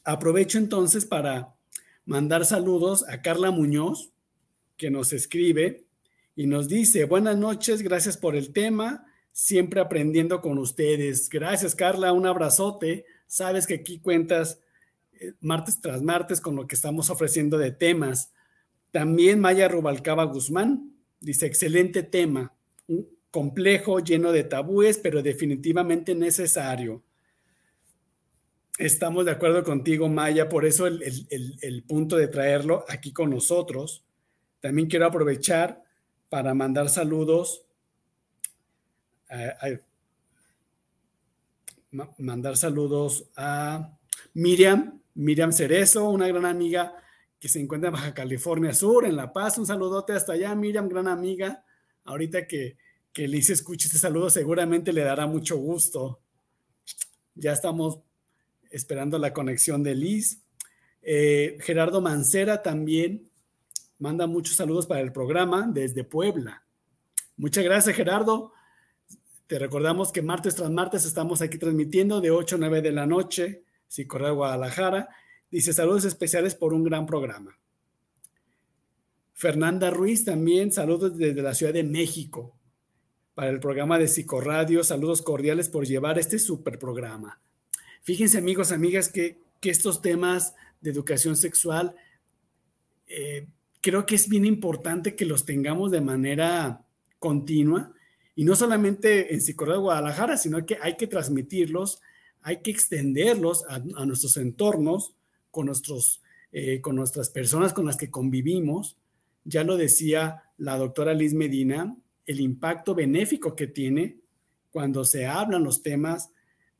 [0.05, 1.55] Aprovecho entonces para
[2.05, 4.13] mandar saludos a Carla Muñoz,
[4.77, 5.87] que nos escribe
[6.37, 11.31] y nos dice, buenas noches, gracias por el tema, siempre aprendiendo con ustedes.
[11.31, 13.07] Gracias, Carla, un abrazote.
[13.27, 14.61] Sabes que aquí cuentas
[15.13, 18.33] eh, martes tras martes con lo que estamos ofreciendo de temas.
[18.91, 22.53] También Maya Rubalcaba Guzmán dice, excelente tema,
[23.31, 27.03] complejo, lleno de tabúes, pero definitivamente necesario.
[28.79, 34.05] Estamos de acuerdo contigo, Maya, por eso el, punto de traerlo aquí con nosotros.
[34.61, 35.85] También quiero aprovechar
[36.29, 37.66] para mandar saludos.
[42.18, 43.97] mandar saludos a
[44.33, 46.97] Miriam, Miriam Cerezo, una gran amiga
[47.39, 49.57] que se encuentra en Baja California Sur, en La Paz.
[49.57, 51.64] Un saludote hasta allá, Miriam, gran amiga.
[52.03, 52.77] Ahorita que,
[53.12, 56.20] que Liz escuche este saludo, seguramente le dará mucho gusto.
[57.37, 58.01] Ya estamos
[58.75, 60.43] esperando la conexión de Liz.
[61.01, 63.31] Eh, Gerardo Mancera también
[63.99, 66.64] manda muchos saludos para el programa desde Puebla.
[67.37, 68.53] Muchas gracias, Gerardo.
[69.47, 73.07] Te recordamos que martes tras martes estamos aquí transmitiendo de 8 a 9 de la
[73.07, 75.09] noche, si Guadalajara.
[75.51, 77.57] Dice saludos especiales por un gran programa.
[79.35, 82.57] Fernanda Ruiz también, saludos desde la Ciudad de México
[83.35, 84.83] para el programa de Psicoradio.
[84.83, 87.41] Saludos cordiales por llevar este super programa.
[88.05, 91.95] Fíjense amigos, amigas, que, estos temas de educación sexual
[93.07, 93.47] eh,
[93.81, 96.85] creo que es bien importante que los tengamos de manera
[97.19, 97.95] continua
[98.37, 102.03] y no solamente en Psicología de Guadalajara, sino que hay que transmitirlos,
[102.43, 105.15] hay que extenderlos a, nuestros entornos,
[105.51, 106.21] con, nuestros,
[106.53, 108.99] eh, con nuestras personas con las que convivimos.
[109.45, 111.97] Ya lo decía la doctora Liz Medina,
[112.27, 114.19] el impacto benéfico que tiene
[114.71, 116.34] cuando se hablan los temas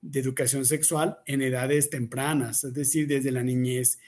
[0.05, 3.99] de educación sexual en edades tempranas, es decir, desde la niñez.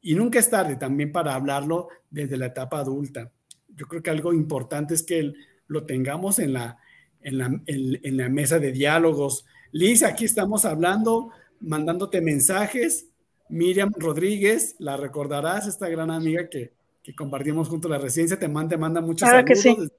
[0.00, 3.30] Y nunca es tarde también para hablarlo desde la etapa adulta.
[3.76, 5.34] Yo creo que algo importante es que
[5.66, 6.78] lo tengamos en la,
[7.20, 9.44] en la, en, la mesa de diálogos.
[9.70, 11.30] Liz, aquí estamos hablando,
[11.60, 13.08] mandándote mensajes.
[13.50, 16.72] Miriam Rodríguez, la recordarás, esta gran amiga que,
[17.02, 19.92] que compartimos junto a la residencia, te manda, te manda muchos saludos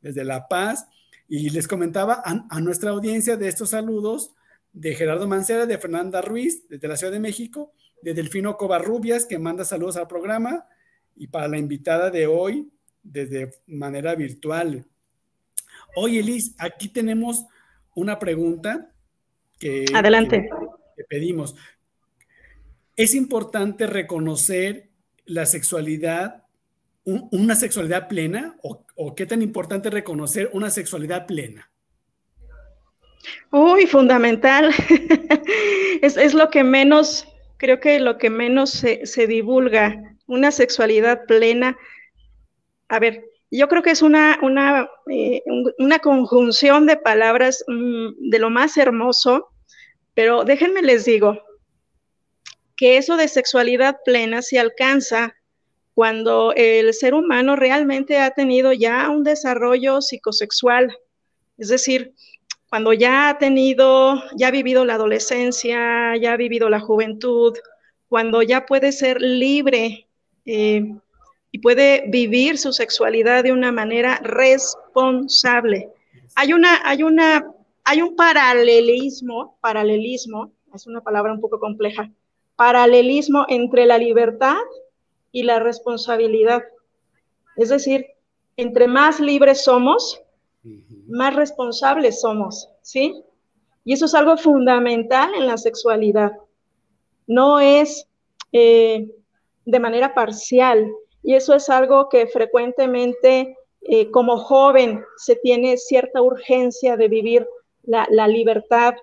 [0.00, 0.88] desde, La Paz.
[1.28, 4.34] Y les comentaba a, a, nuestra audiencia de estos saludos,
[4.74, 7.72] de Gerardo Mancera, de Fernanda Ruiz, desde la Ciudad de México,
[8.02, 10.66] de Delfino Covarrubias, que manda saludos al programa,
[11.16, 12.70] y para la invitada de hoy,
[13.02, 14.84] desde manera virtual.
[15.94, 17.46] Oye, Liz, aquí tenemos
[17.94, 18.90] una pregunta
[19.60, 20.48] que, Adelante.
[20.96, 21.54] que, pedimos.
[22.96, 24.90] ¿Es importante reconocer
[25.24, 26.44] la sexualidad,
[27.04, 28.56] una sexualidad plena?
[28.62, 31.70] O, o qué tan importante reconocer una sexualidad plena?
[33.50, 34.72] Uy, fundamental.
[36.02, 41.76] es, lo que menos, creo que lo que menos se, divulga, una sexualidad plena.
[42.88, 45.42] A ver, yo creo que es una, una, eh,
[45.78, 49.48] una conjunción de palabras mm, de lo más hermoso,
[50.14, 51.38] pero déjenme les digo
[52.76, 55.34] que eso de sexualidad plena se alcanza
[55.94, 60.96] cuando el ser humano realmente ha tenido ya un desarrollo psicosexual,
[61.56, 62.14] es decir,
[62.74, 67.56] cuando ya ha tenido, ya ha vivido la adolescencia, ya ha vivido la juventud,
[68.08, 70.08] cuando ya puede ser libre
[70.44, 70.92] eh,
[71.52, 75.88] y puede vivir su sexualidad de una manera responsable.
[76.34, 77.48] Hay una, hay una,
[77.84, 82.10] hay un paralelismo, paralelismo, es una palabra un poco compleja,
[82.56, 84.58] paralelismo entre la libertad
[85.30, 86.64] y la responsabilidad.
[87.54, 88.04] Es decir,
[88.56, 90.23] entre más libres somos,
[91.08, 93.22] más responsables somos, ¿sí?
[93.84, 96.32] Y eso es algo fundamental en la sexualidad.
[97.26, 98.06] No es
[98.52, 99.08] eh,
[99.64, 100.90] de manera parcial.
[101.22, 107.46] Y eso es algo que frecuentemente eh, como joven se tiene cierta urgencia de vivir
[107.82, 108.94] la, la libertad.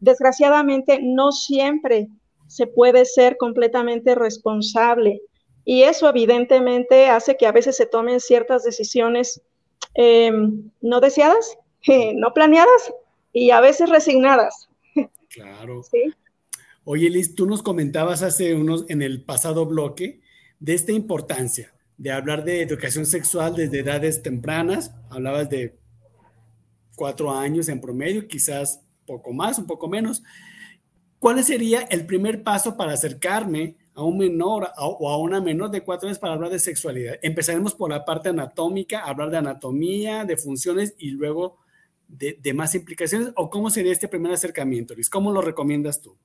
[0.00, 2.08] Desgraciadamente, no siempre
[2.46, 5.22] se puede ser completamente responsable
[5.64, 9.40] y eso evidentemente hace que a veces se tomen ciertas decisiones
[9.94, 11.58] em, no deseadas,
[12.14, 12.92] no planeadas
[13.32, 14.68] y a veces resignadas.
[15.28, 15.82] Claro.
[15.82, 16.14] ¿Sí?
[16.84, 20.20] Oye, Liz, tú nos comentabas hace unos, en el pasado bloque,
[20.60, 24.92] de esta importancia de hablar de educación sexual desde edades tempranas.
[25.10, 25.76] Hablabas de
[26.94, 30.22] cuatro años en promedio, quizás poco más, un poco menos.
[31.18, 35.82] ¿Cuál sería el primer paso para acercarme a un menor o a una menor de
[35.82, 37.16] cuatro años para hablar de sexualidad?
[37.22, 41.58] Empezaremos por la parte anatómica, hablar de anatomía, de funciones y luego
[42.08, 43.32] de, más implicaciones.
[43.36, 45.10] ¿O cómo sería este primer acercamiento, Luis?
[45.10, 46.16] ¿Cómo lo recomiendas tú?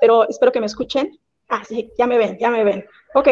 [0.00, 1.20] pero espero que me escuchen.
[1.48, 2.84] Ah, sí, ya me ven, ya me ven.
[3.14, 3.28] Ok,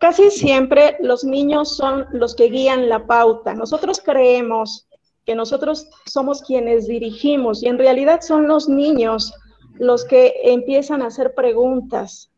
[0.00, 3.54] casi siempre los niños son los que guían la pauta.
[3.54, 4.87] Nosotros creemos
[5.28, 9.34] que nosotros somos quienes dirigimos y en realidad son los niños
[9.74, 12.30] los que empiezan a hacer preguntas.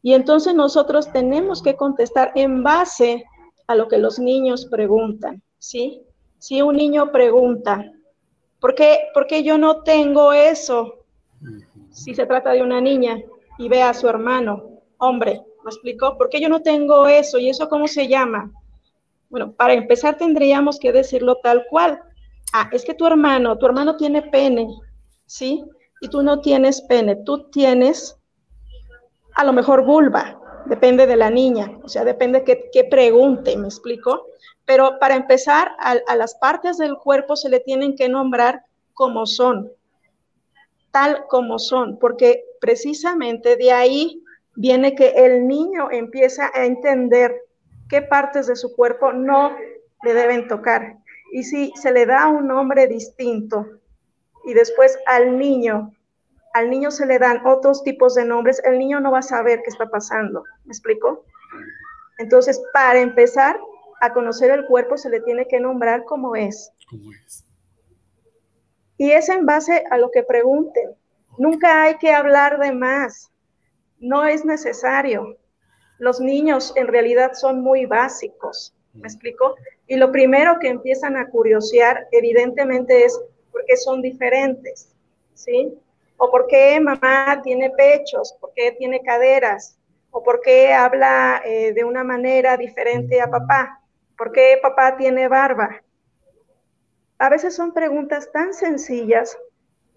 [0.00, 3.24] Y entonces nosotros tenemos que contestar en base
[3.66, 6.02] a lo que los niños preguntan, ¿sí?
[6.38, 7.90] Si un niño pregunta,
[8.60, 11.00] ¿por qué, ¿por qué yo no tengo eso?
[11.90, 13.18] si se trata de una niña
[13.58, 16.16] y ve a su hermano, hombre, ¿me explicó?
[16.16, 17.38] ¿Por qué yo no tengo eso?
[17.38, 18.52] ¿Y eso cómo se llama?
[19.30, 22.00] Bueno, para empezar tendríamos que decirlo tal cual.
[22.58, 24.66] Ah, es que tu hermano, tu hermano tiene pene,
[25.26, 25.62] ¿sí?
[26.00, 28.16] Y tú no tienes pene, tú tienes
[29.34, 33.66] a lo mejor vulva, depende de la niña, o sea, depende qué, qué pregunte, ¿me
[33.66, 34.28] explico?
[34.64, 38.62] Pero para empezar, a las partes del cuerpo se le tienen que nombrar
[38.94, 39.70] como son,
[40.92, 47.36] tal como son, porque precisamente de ahí viene que el niño empieza a entender
[47.90, 49.54] qué partes de su cuerpo no
[50.02, 50.96] le deben tocar.
[51.32, 53.66] Y si se le da un nombre distinto
[54.44, 55.92] y después al niño,
[56.54, 59.60] al niño se le dan otros tipos de nombres, el niño no va a saber
[59.62, 60.42] qué está pasando.
[60.64, 61.24] ¿Me explico?
[62.18, 63.60] Entonces, para empezar
[64.00, 66.72] a conocer el cuerpo, se le tiene que nombrar como es.
[66.88, 67.44] Como es.
[68.98, 70.94] Y es en base a lo que pregunten.
[71.38, 73.30] Nunca hay que hablar de más.
[73.98, 75.36] No es necesario.
[75.98, 78.74] Los niños en realidad son muy básicos.
[78.94, 79.56] ¿Me explico?
[79.86, 83.20] Y lo primero que empiezan a curiosear, evidentemente, es
[83.52, 84.92] por qué son diferentes.
[85.34, 85.78] ¿Sí?
[86.16, 89.78] O por qué mamá tiene pechos, por qué tiene caderas,
[90.10, 93.82] o por qué habla eh, de una manera diferente a papá,
[94.16, 95.82] por qué papá tiene barba,
[97.18, 99.38] a veces son preguntas tan sencillas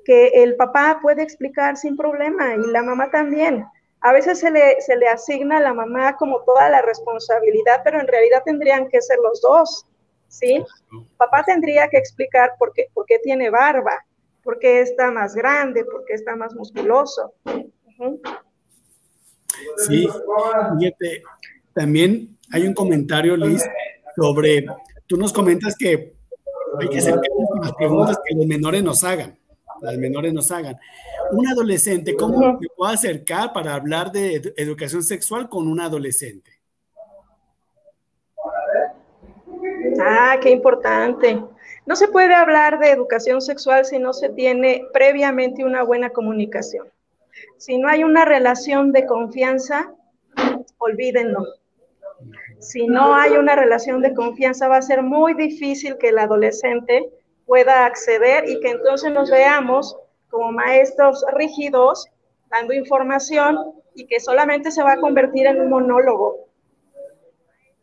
[0.05, 3.65] que el papá puede explicar sin problema y la mamá también.
[4.01, 7.99] A veces se le, se le asigna a la mamá como toda la responsabilidad, pero
[7.99, 9.85] en realidad tendrían que ser los dos,
[10.27, 10.63] ¿sí?
[11.17, 14.05] Papá tendría que explicar por qué, por qué tiene barba,
[14.43, 17.33] por qué está más grande, por qué está más musculoso.
[19.77, 20.07] Sí,
[20.79, 21.23] fíjate,
[21.73, 23.63] también hay un comentario, Liz,
[24.15, 24.65] sobre,
[25.07, 26.13] tú nos comentas que
[26.79, 27.19] hay que hacer
[27.61, 29.38] las preguntas que los menores nos hagan.
[29.81, 30.77] Las menores nos hagan.
[31.31, 36.51] Un adolescente, ¿cómo me puedo acercar para hablar de educación sexual con un adolescente?
[40.01, 41.43] Ah, qué importante.
[41.85, 46.87] No se puede hablar de educación sexual si no se tiene previamente una buena comunicación.
[47.57, 49.93] Si no hay una relación de confianza,
[50.77, 51.45] olvídenlo
[52.59, 57.09] si no hay una relación de confianza, va a ser muy difícil que el adolescente
[57.49, 59.97] pueda acceder y que entonces nos veamos
[60.29, 62.07] como maestros rígidos,
[62.51, 63.57] dando información
[63.95, 66.47] y que solamente se va a convertir en un monólogo.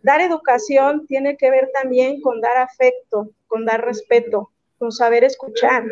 [0.02, 5.82] Dar educación tiene que ver también con dar afecto, con dar respeto, con saber escuchar,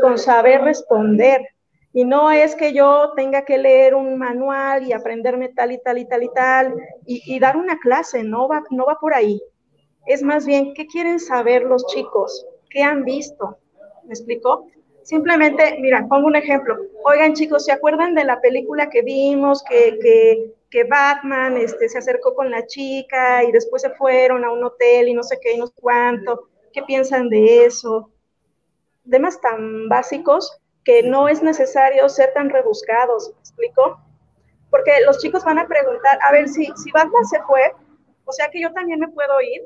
[0.00, 1.46] con saber responder,
[1.92, 5.98] y no es que yo tenga que leer un manual y aprenderme tal y tal
[5.98, 9.42] y tal y tal y, dar una clase, no va, no va por ahí.
[10.06, 12.46] Es más bien, ¿qué quieren saber los chicos?
[12.72, 13.58] ¿Qué han visto?
[14.04, 14.66] ¿Me explicó?
[15.02, 16.76] Simplemente, mira, pongo un ejemplo.
[17.04, 21.98] Oigan, chicos, ¿se acuerdan de la película que vimos que, que, que Batman este, se
[21.98, 25.52] acercó con la chica y después se fueron a un hotel y no sé qué
[25.52, 26.48] y no sé cuánto?
[26.72, 28.10] ¿Qué piensan de eso?
[29.08, 34.00] Temas tan básicos que no es necesario ser tan rebuscados, ¿me explico?
[34.70, 37.72] Porque los chicos van a preguntar, a ver, si, si Batman se fue,
[38.24, 39.62] o sea que yo también me puedo ir.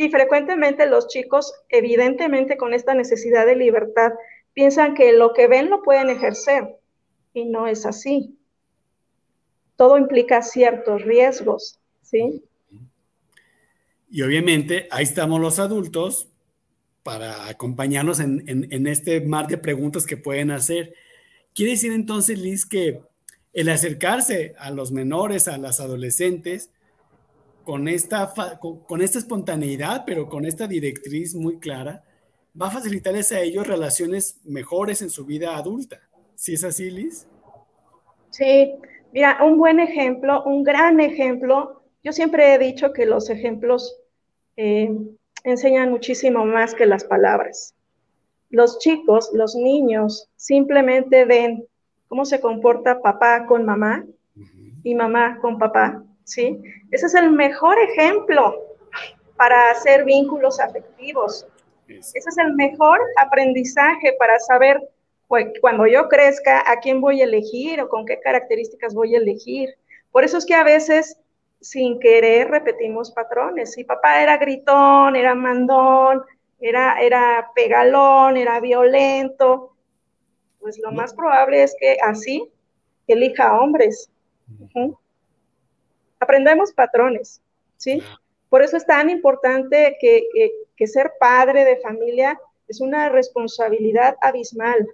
[0.00, 4.12] Y frecuentemente los chicos, evidentemente con esta necesidad de libertad,
[4.54, 6.76] piensan que lo que ven lo pueden ejercer
[7.34, 8.34] y no es así.
[9.76, 12.42] Todo implica ciertos riesgos, ¿sí?
[14.10, 16.28] Y obviamente ahí estamos los adultos
[17.02, 20.94] para acompañarnos en, este mar de preguntas que pueden hacer.
[21.54, 23.02] Quiere decir entonces, Liz, que
[23.52, 26.70] el acercarse a los menores, a las adolescentes,
[27.64, 32.02] con esta, con, esta espontaneidad, pero con esta directriz muy clara,
[32.60, 36.00] va a facilitarles a ellos relaciones mejores en su vida adulta.
[36.34, 37.26] ¿Sí es así, Liz?
[38.30, 38.74] Sí,
[39.12, 41.82] mira, un buen ejemplo, un gran ejemplo.
[42.02, 43.96] Yo siempre he dicho que los ejemplos
[44.56, 44.90] eh,
[45.44, 47.74] enseñan muchísimo más que las palabras.
[48.48, 51.66] Los chicos, los niños, simplemente ven
[52.08, 54.04] cómo se comporta papá con mamá
[54.82, 56.62] y mamá con papá, ¿sí?
[56.90, 58.54] Ese es el mejor ejemplo
[59.36, 61.46] para hacer vínculos afectivos.
[61.88, 64.80] Ese es el mejor aprendizaje para saber
[65.60, 69.70] cuando yo crezca a quién voy a elegir o con qué características voy a elegir.
[70.12, 71.16] Por eso es que a veces
[71.60, 73.72] sin querer repetimos patrones.
[73.72, 76.22] Si papá era gritón, era mandón,
[76.60, 79.74] era, era pegalón, era violento,
[80.60, 82.48] pues lo más probable es que así
[83.06, 84.10] elija hombres.
[86.20, 87.42] Aprendemos patrones,
[87.76, 88.02] ¿sí?
[88.48, 90.24] Por eso es tan importante que,
[90.76, 94.86] que ser padre de familia es una responsabilidad abismal.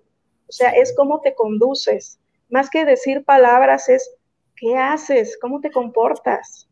[0.48, 2.18] O sea, es cómo te conduces.
[2.48, 4.16] Más que decir palabras, es
[4.56, 5.38] ¿Qué haces?
[5.40, 6.66] ¿Cómo te comportas?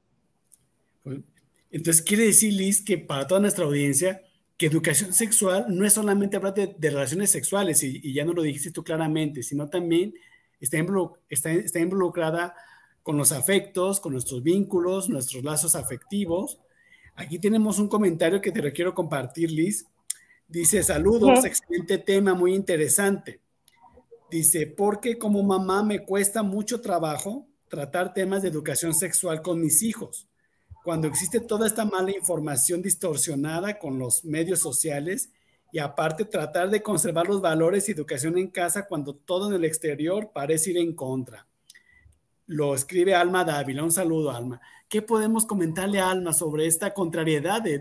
[1.71, 4.23] Entonces quiere decir, Liz, que para toda nuestra audiencia,
[4.57, 8.71] que educación sexual no es solamente hablar de, relaciones sexuales, y, ya no lo dijiste
[8.71, 10.15] tú claramente, sino también
[10.61, 12.55] está, involucrada
[13.05, 16.59] con los afectos, con nuestros vínculos, nuestros lazos afectivos.
[17.15, 19.87] Aquí tenemos un comentario que te lo quiero compartir, Liz.
[20.49, 23.41] Dice, saludos, excelente tema, muy interesante.
[24.31, 29.83] Dice, porque como mamá me cuesta mucho trabajo tratar temas de educación sexual con mis
[29.83, 30.27] hijos.
[30.83, 35.29] Cuando existe toda esta mala información distorsionada con los medios sociales
[35.73, 39.65] y aparte tratar de conservar los valores y educación en casa cuando todo en el
[39.67, 41.47] exterior parece ir en contra.
[42.47, 43.83] Lo escribe Alma Dávila.
[43.83, 44.61] Un saludo, Alma.
[44.89, 47.81] ¿Qué podemos comentarle a Alma sobre esta contrariedad de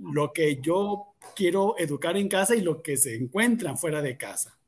[0.00, 4.58] lo que yo quiero educar en casa y lo que se encuentran fuera de casa?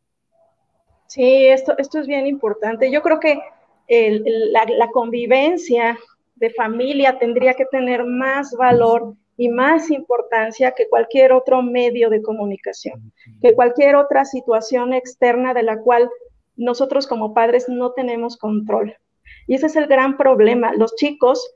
[1.06, 2.90] Sí, esto, esto es bien importante.
[2.90, 3.40] Yo creo que
[3.88, 5.98] la, convivencia
[6.36, 12.22] de familia tendría que tener más valor y más importancia que cualquier otro medio de
[12.22, 13.12] comunicación,
[13.42, 16.08] que cualquier otra situación externa de la cual
[16.56, 18.94] nosotros como padres no tenemos control.
[19.46, 20.72] Y ese es el gran problema.
[20.74, 21.52] Los chicos,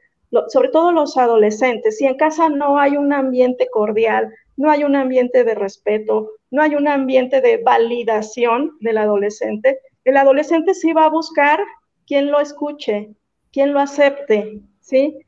[0.49, 4.97] sobre todo los adolescentes, si en casa no hay un ambiente cordial, no hay un
[4.97, 11.07] ambiente de respeto, no hay un ambiente de validación del adolescente, el adolescente sí va
[11.07, 11.61] a buscar
[12.07, 13.11] quien lo escuche,
[13.53, 15.19] quien lo acepte, ¿sí?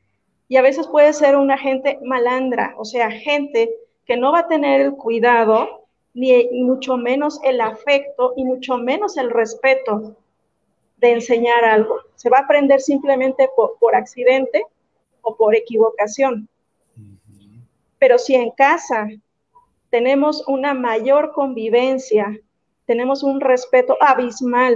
[0.47, 3.69] Y a veces puede ser una gente malandra, o sea, gente
[4.05, 9.17] que no va a tener el cuidado, ni mucho menos el afecto, y mucho menos
[9.17, 10.15] el respeto
[10.97, 11.99] de enseñar algo.
[12.15, 14.63] Se va a aprender simplemente por, por accidente
[15.21, 16.47] o por equivocación.
[17.99, 19.07] Pero si en casa
[19.89, 22.39] tenemos una mayor convivencia,
[22.85, 24.75] tenemos un respeto abismal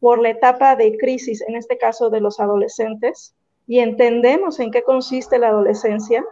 [0.00, 3.34] por la etapa de crisis, en este caso de los adolescentes,
[3.66, 6.22] y entendemos en qué consiste la adolescencia,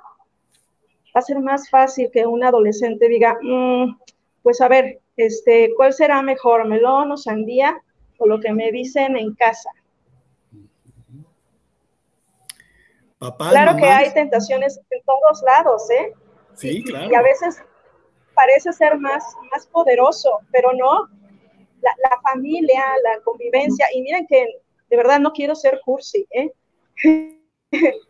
[1.15, 3.99] va a ser más fácil que un adolescente diga, mm,
[4.43, 7.83] pues a ver, este, ¿cuál será mejor, melón o sandía
[8.23, 9.71] o lo que me dicen en casa?
[13.39, 16.13] claro que hay tentaciones en todos lados, ¿eh?
[16.55, 17.11] Sí, claro.
[17.11, 17.63] Y a veces
[18.35, 21.09] parece ser más, más poderoso, pero no,
[21.81, 24.47] la, familia, la convivencia, y miren que
[24.91, 26.53] de verdad no quiero ser cursi, ¿eh?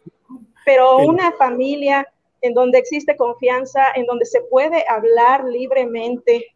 [0.65, 2.07] pero una familia
[2.41, 6.47] en donde existe confianza, en donde se puede hablar libremente,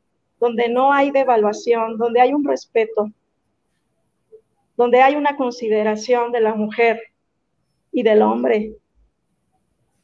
[0.41, 3.11] donde no hay devaluación, donde hay un respeto,
[4.77, 7.01] donde hay una consideración de la mujer
[7.93, 8.77] y del hombre,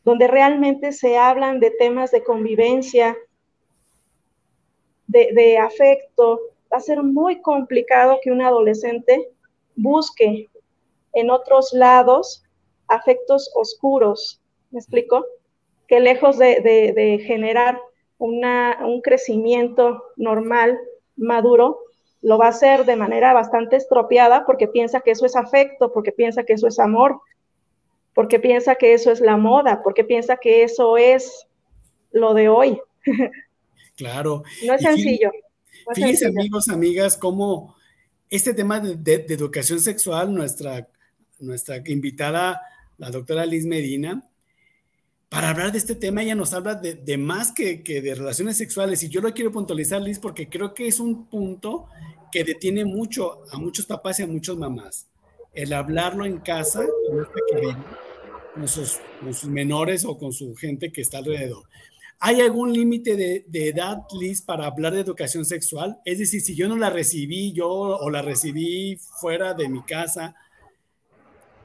[0.04, 3.16] donde realmente se hablan de temas de convivencia,
[5.06, 6.40] de, afecto,
[6.72, 9.28] va a ser muy complicado que un adolescente
[9.76, 10.48] busque
[11.12, 12.42] en otros lados
[12.88, 14.40] afectos oscuros.
[14.70, 15.26] ¿Me explico?
[15.86, 17.78] Que lejos de, generar
[18.18, 20.78] un crecimiento normal,
[21.16, 21.78] maduro,
[22.22, 26.12] lo va a hacer de manera bastante estropeada porque piensa que eso es afecto, porque
[26.12, 27.20] piensa que eso es amor,
[28.14, 31.46] porque piensa que eso es la moda, porque piensa que eso es
[32.12, 32.80] lo de hoy.
[33.94, 34.42] Claro.
[34.66, 35.30] No es sencillo.
[35.94, 37.76] Fíjense, amigos, amigas, cómo
[38.30, 40.88] este tema de, educación sexual, nuestra,
[41.38, 42.62] nuestra invitada,
[42.96, 44.26] la doctora Liz Medina,
[45.32, 49.02] para hablar de este tema, ella nos habla de, más que, que, de relaciones sexuales.
[49.02, 51.86] Y yo lo quiero puntualizar, Liz, porque creo que es un punto
[52.30, 55.08] que detiene mucho a muchos papás y a muchas mamás.
[55.54, 56.84] El hablarlo en casa,
[58.54, 61.64] con sus, con sus menores o con su gente que está alrededor.
[62.20, 65.98] ¿Hay algún límite de, edad, Liz, para hablar de educación sexual?
[66.04, 70.36] Es decir, si yo no la recibí yo o la recibí fuera de mi casa,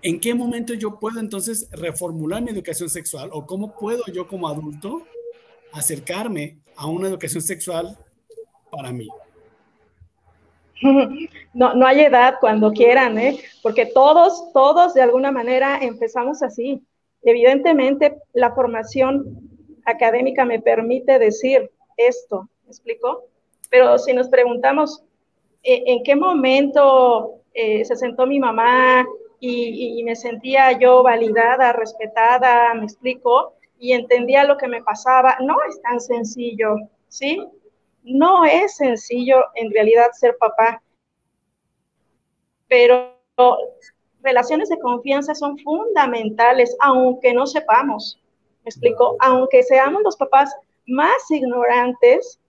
[0.02, 4.48] ¿en qué momento yo puedo entonces reformular mi educación sexual o cómo puedo yo como
[4.48, 5.04] adulto
[5.74, 7.98] acercarme a una educación sexual
[8.72, 9.08] para mí?
[11.54, 13.39] No, no hay edad cuando quieran, ¿eh?
[13.64, 16.84] porque todos, todos de alguna manera empezamos así.
[17.24, 19.26] Evidentemente, la formación
[19.86, 23.24] académica me permite decir esto, ¿me explico?
[23.72, 25.04] Pero si nos preguntamos,
[25.64, 29.04] ¿e, ¿en qué momento eh, se sentó mi mamá
[29.40, 35.38] y, me sentía yo validada, respetada, me explico, y entendía lo que me pasaba?
[35.42, 36.76] No es tan sencillo,
[37.08, 37.46] ¿sí?
[38.04, 40.82] No es sencillo en realidad ser papá,
[42.68, 43.16] pero
[44.22, 48.20] relaciones de confianza son fundamentales, aunque no sepamos.
[48.64, 49.16] ¿Me explico?
[49.20, 50.54] Aunque seamos los papás
[50.88, 52.40] más ignorantes,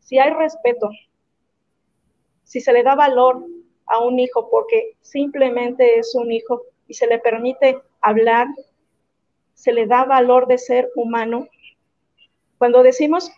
[0.00, 0.88] si hay respeto,
[2.44, 3.44] si se le da valor
[3.86, 8.46] a un hijo porque simplemente es un hijo y se le permite hablar,
[9.54, 11.48] se le da valor de ser humano.
[12.58, 13.30] Cuando decimos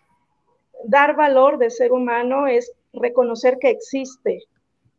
[0.84, 4.44] dar valor de ser humano es reconocer que existe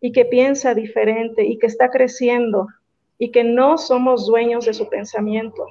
[0.02, 2.68] y que piensa diferente y que está creciendo
[3.18, 5.66] y que no somos dueños de su pensamiento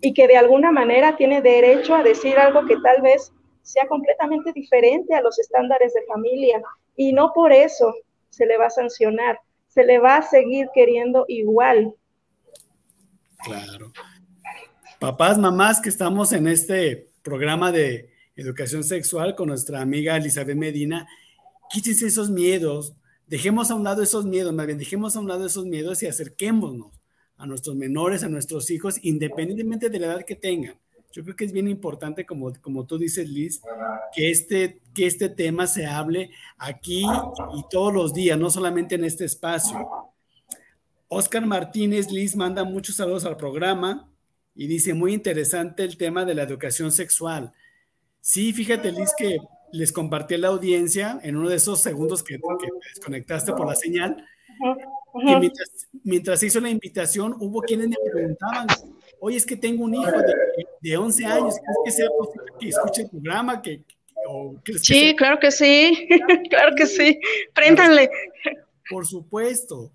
[0.00, 3.32] y que de alguna manera tiene derecho a decir algo que tal vez
[3.62, 6.62] sea completamente diferente a los estándares de familia
[6.98, 7.94] y no por eso
[8.28, 9.38] se le va a sancionar,
[9.68, 11.94] se le va a seguir queriendo igual.
[13.44, 13.92] Claro.
[14.98, 21.06] Papás, mamás que estamos en este programa de educación sexual con nuestra amiga Elizabeth Medina,
[21.70, 22.94] quítense esos miedos,
[23.28, 26.08] dejemos a un lado esos miedos, más bien dejemos a un lado esos miedos y
[26.08, 27.00] acerquémonos
[27.36, 30.74] a nuestros menores, a nuestros hijos, independientemente de la edad que tengan.
[31.12, 33.62] Yo creo que es bien importante, como, como tú dices, Liz,
[34.14, 37.04] que este, que este tema se hable aquí
[37.56, 39.88] y todos los días, no solamente en este espacio.
[41.08, 44.10] Oscar Martínez, Liz, manda muchos saludos al programa
[44.54, 47.52] y dice, muy interesante el tema de la educación sexual.
[48.20, 49.38] Sí, fíjate, Liz, que
[49.72, 53.74] les compartí a la audiencia en uno de esos segundos que, que desconectaste por la
[53.74, 54.24] señal,
[56.04, 58.66] mientras, se hizo la invitación, hubo quienes me preguntaban,
[59.20, 60.10] oye, es que tengo un hijo
[60.80, 63.62] de, 11 años, ¿crees que sea posible que escuche el programa?
[63.62, 63.82] Que,
[64.80, 66.08] sí, claro que sí,
[66.50, 67.20] claro que sí,
[67.54, 68.10] préntanle.
[68.90, 69.92] Por supuesto.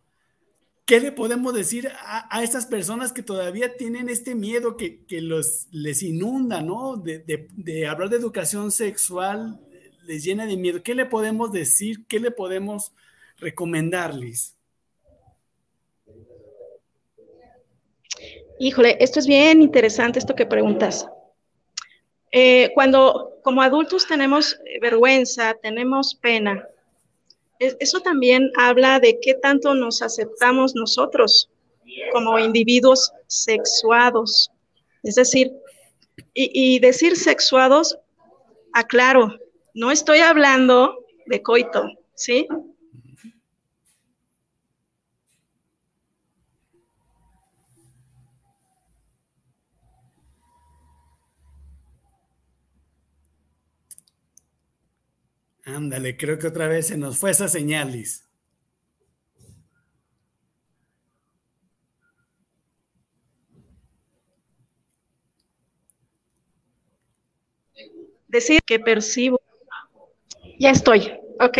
[0.86, 5.21] ¿Qué le podemos decir a, a, estas personas que todavía tienen este miedo que, que
[5.21, 6.97] los, les inunda, ¿no?
[6.97, 9.61] De, de, de, hablar de educación sexual,
[10.05, 10.84] les llena de miedo.
[10.84, 12.05] ¿Qué le podemos decir?
[12.07, 12.91] ¿Qué le podemos
[13.38, 14.57] recomendarles?
[18.59, 21.07] Híjole, esto es bien interesante, esto que preguntas.
[22.31, 26.67] Eh, cuando como adultos tenemos vergüenza, tenemos pena,
[27.59, 31.49] eso también habla de qué tanto nos aceptamos nosotros
[32.11, 34.51] como individuos sexuados.
[35.03, 35.51] Es decir,
[36.33, 37.97] y, y decir sexuados,
[38.73, 39.37] aclaro,
[39.73, 42.47] no estoy hablando de coito, ¿sí?
[55.66, 58.28] Ándale, creo que otra vez se nos fue esa señal, Liz.
[68.28, 69.39] Decir que percibo.
[70.59, 71.11] Ya estoy.
[71.39, 71.57] Ok.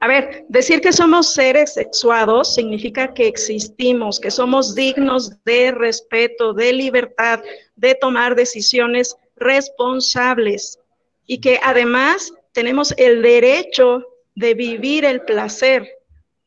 [0.00, 6.52] A ver, decir que somos seres sexuados significa que existimos, que somos dignos de respeto,
[6.52, 7.42] de libertad,
[7.76, 10.78] de tomar decisiones responsables
[11.26, 14.02] y que además tenemos el derecho
[14.34, 15.86] de vivir el placer,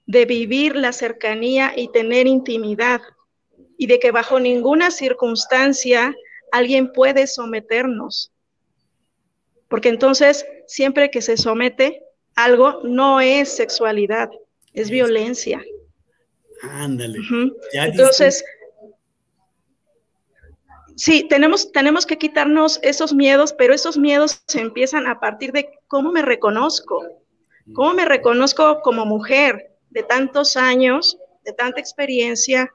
[0.08, 3.00] de vivir la cercanía y tener intimidad,
[3.78, 6.16] y de que bajo ninguna circunstancia
[6.52, 8.32] alguien puede someternos.
[9.68, 12.02] Porque entonces, siempre que se somete
[12.34, 14.32] algo, no es sexualidad,
[14.74, 15.64] es violencia.
[16.64, 17.20] Ándale.
[17.74, 18.44] entonces,
[20.96, 25.79] Sí, tenemos, tenemos que quitarnos esos miedos, pero esos miedos se empiezan a partir de
[25.90, 27.04] cómo me reconozco,
[27.74, 32.72] cómo me reconozco como mujer de tantos años, de tanta experiencia,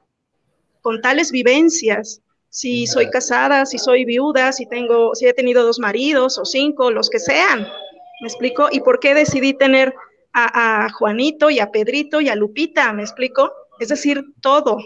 [0.81, 2.21] con tales vivencias.
[2.49, 6.91] Si soy casada, si soy viuda, si tengo, si he tenido dos maridos o cinco,
[6.91, 7.67] los que sean.
[8.21, 8.67] ¿Me explico?
[8.71, 9.95] ¿Y por qué decidí tener
[10.33, 12.93] a, a Juanito y a Pedrito y a Lupita?
[12.93, 13.51] ¿Me explico?
[13.79, 14.77] Es decir, todo,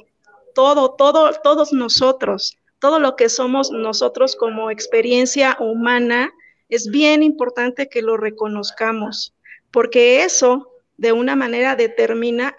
[0.53, 6.32] todo, todo, todos nosotros todo lo que somos nosotros como experiencia humana,
[6.70, 9.34] es bien importante que lo reconozcamos,
[9.72, 12.55] porque eso de una manera determina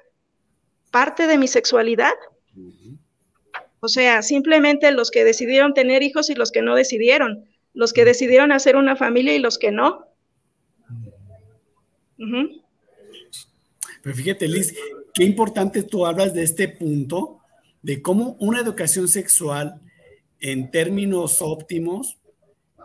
[0.91, 2.15] parte de mi sexualidad.
[3.81, 8.05] O sea, simplemente los que decidieron tener hijos y los que no decidieron, los que
[8.05, 10.07] decidieron hacer una familia y los que no.
[14.03, 14.75] Pero fíjate, Liz,
[15.15, 17.39] qué importante tú hablas de este punto,
[17.83, 19.81] de cómo una educación sexual
[20.41, 22.19] en términos óptimos,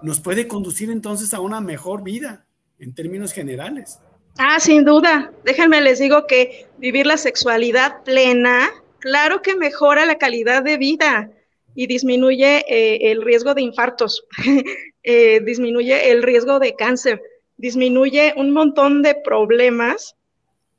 [0.02, 2.46] nos puede conducir entonces a una mejor vida
[2.80, 4.00] en términos generales.
[4.38, 5.32] Ah, sin duda.
[5.44, 8.70] Déjenme les digo que vivir la sexualidad plena,
[9.00, 11.32] claro que mejora la calidad de vida
[11.74, 14.26] y disminuye eh, el riesgo de infartos,
[15.04, 17.22] eh, disminuye el riesgo de cáncer,
[17.58, 20.16] disminuye un montón de problemas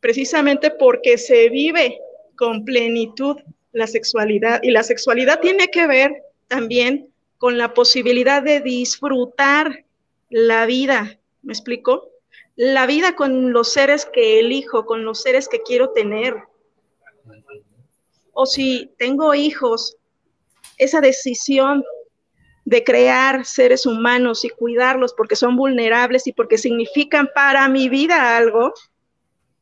[0.00, 1.98] precisamente porque se vive
[2.36, 3.36] con plenitud
[3.72, 6.12] la sexualidad y la sexualidad tiene que ver
[6.48, 7.08] también
[7.38, 9.84] con la posibilidad de disfrutar
[10.30, 12.10] la vida, ¿me explico?
[12.56, 16.34] La vida con los seres que elijo, con los seres que quiero tener.
[18.32, 19.96] O si tengo hijos,
[20.78, 21.84] esa decisión
[22.64, 28.36] de crear seres humanos y cuidarlos porque son vulnerables y porque significan para mi vida
[28.36, 28.74] algo,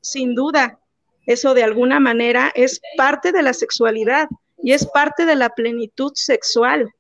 [0.01, 0.81] sin duda,
[1.27, 4.29] eso de alguna manera es parte de la sexualidad
[4.63, 6.93] y es parte de la plenitud sexual.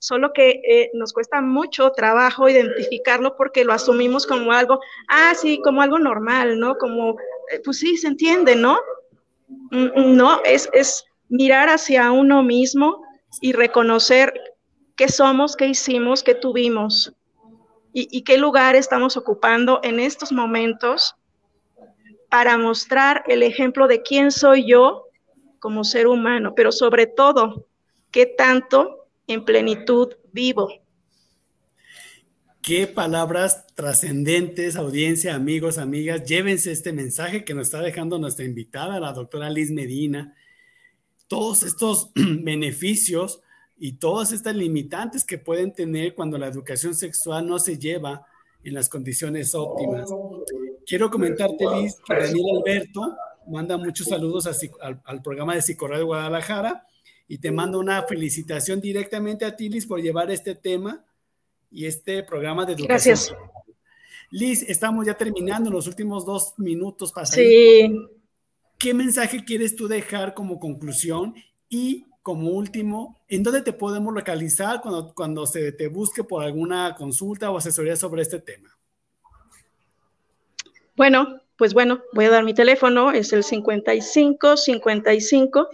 [0.00, 5.60] Solo que eh, nos cuesta mucho trabajo identificarlo porque lo asumimos como algo, ah, sí,
[5.62, 6.76] como algo normal, ¿no?
[6.76, 7.16] Como,
[7.50, 8.78] eh, pues sí, se entiende, ¿no?
[9.70, 13.02] Mm, no, es, es mirar hacia uno mismo
[13.40, 14.32] y reconocer
[14.94, 17.12] qué somos, qué hicimos, qué tuvimos
[17.92, 21.16] y, y qué lugar estamos ocupando en estos momentos
[22.30, 25.06] para mostrar el ejemplo de quién soy yo
[25.58, 27.66] como ser humano, pero sobre todo,
[28.10, 28.97] qué tanto
[29.28, 30.68] en plenitud vivo.
[32.62, 36.24] Qué palabras trascendentes, audiencia, amigos, amigas.
[36.24, 40.34] Llévense este mensaje que nos está dejando nuestra invitada, la doctora Liz Medina.
[41.28, 43.40] Todos estos beneficios
[43.78, 48.26] y todas estas limitantes que pueden tener cuando la educación sexual no se lleva
[48.64, 50.10] en las condiciones óptimas.
[50.84, 53.16] Quiero comentarte, Liz, que Daniel Alberto
[53.46, 54.48] manda muchos saludos
[54.80, 56.87] al, programa de Psicorradio Guadalajara
[57.28, 61.04] y te mando una felicitación directamente a ti, Liz, por llevar este tema
[61.70, 62.88] y este programa de educación.
[62.88, 63.34] Gracias.
[64.30, 67.90] Liz, estamos ya terminando los últimos dos minutos para Sí.
[68.78, 71.34] ¿Qué mensaje quieres tú dejar como conclusión?
[71.68, 76.94] Y como último, ¿en dónde te podemos localizar cuando, cuando se te busque por alguna
[76.96, 78.78] consulta o asesoría sobre este tema?
[80.96, 85.68] Bueno, pues bueno, voy a dar mi teléfono, es el 55 55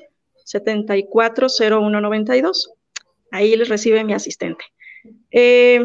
[0.45, 2.73] 74 0192.
[3.31, 4.65] Ahí les recibe mi asistente.
[5.31, 5.85] Eh,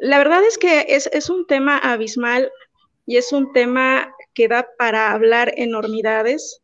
[0.00, 2.50] la verdad es que es, es, un tema abismal
[3.06, 6.62] y es un tema que da para hablar enormidades.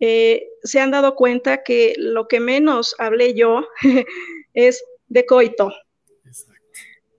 [0.00, 3.66] Eh, se han dado cuenta que lo que menos hablé yo
[4.54, 5.72] es de coito,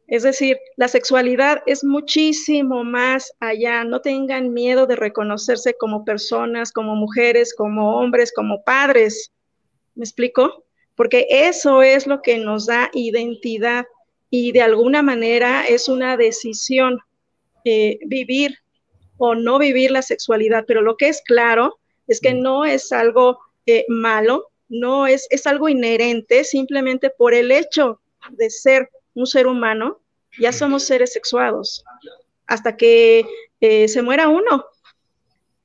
[0.09, 3.83] es decir, la sexualidad es muchísimo más allá.
[3.83, 9.31] No tengan miedo de reconocerse como personas, como mujeres, como hombres, como padres.
[9.93, 10.65] ¿Me explico?
[10.95, 13.85] Porque eso es lo que nos da identidad
[14.31, 16.99] y de alguna manera es una decisión
[17.63, 18.57] eh, vivir
[19.17, 20.65] o no vivir la sexualidad.
[20.67, 23.37] Pero lo que es claro es que no es algo
[23.67, 28.01] eh, malo, no es, es algo inherente simplemente por el hecho
[28.31, 28.89] de ser
[29.19, 29.99] un ser humano,
[30.39, 31.83] ya somos seres sexuados,
[32.47, 33.25] hasta que
[33.59, 34.65] eh, se muera uno.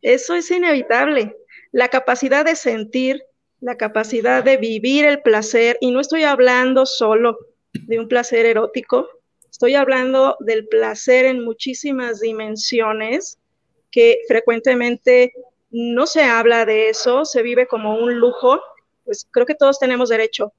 [0.03, 1.37] Eso es inevitable.
[1.71, 3.25] La capacidad de sentir,
[3.61, 7.39] la capacidad de vivir el placer, y no estoy hablando solo
[7.73, 9.09] de un placer erótico,
[9.51, 13.39] estoy hablando del placer en muchísimas dimensiones
[13.91, 15.33] que frecuentemente
[15.71, 18.61] no se habla de eso, se vive como un lujo,
[19.05, 20.53] pues creo que todos tenemos derecho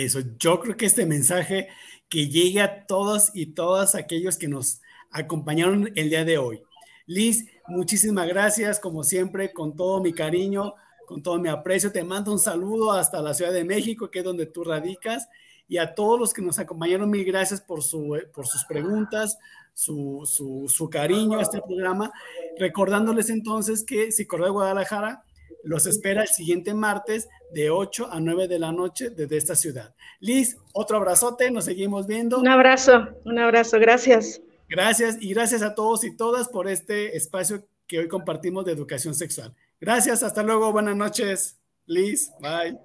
[0.00, 1.68] eso, yo creo que este mensaje
[2.08, 4.80] que llegue a todos y todas aquellos que nos
[5.10, 6.62] acompañaron el día de hoy.
[7.06, 10.74] Liz, muchísimas gracias, como siempre, con todo mi cariño,
[11.06, 11.92] con todo mi aprecio.
[11.92, 15.28] Te mando un saludo hasta la Ciudad de México, que es donde tú radicas,
[15.68, 19.38] y a todos los que nos acompañaron, mil gracias por, su, por sus preguntas,
[19.74, 22.12] su, su, su cariño a este programa.
[22.58, 25.24] Recordándoles entonces que si de Guadalajara
[25.64, 29.94] los espera el siguiente martes de 8 a 9 de la noche desde esta ciudad.
[30.20, 32.38] Liz, otro abrazote, nos seguimos viendo.
[32.38, 34.40] Un abrazo, un abrazo, gracias.
[34.68, 39.14] Gracias y gracias a todos y todas por este espacio que hoy compartimos de educación
[39.14, 39.54] sexual.
[39.80, 41.58] Gracias, hasta luego, buenas noches.
[41.86, 42.78] Liz, bye.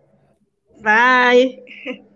[0.82, 2.04] Bye.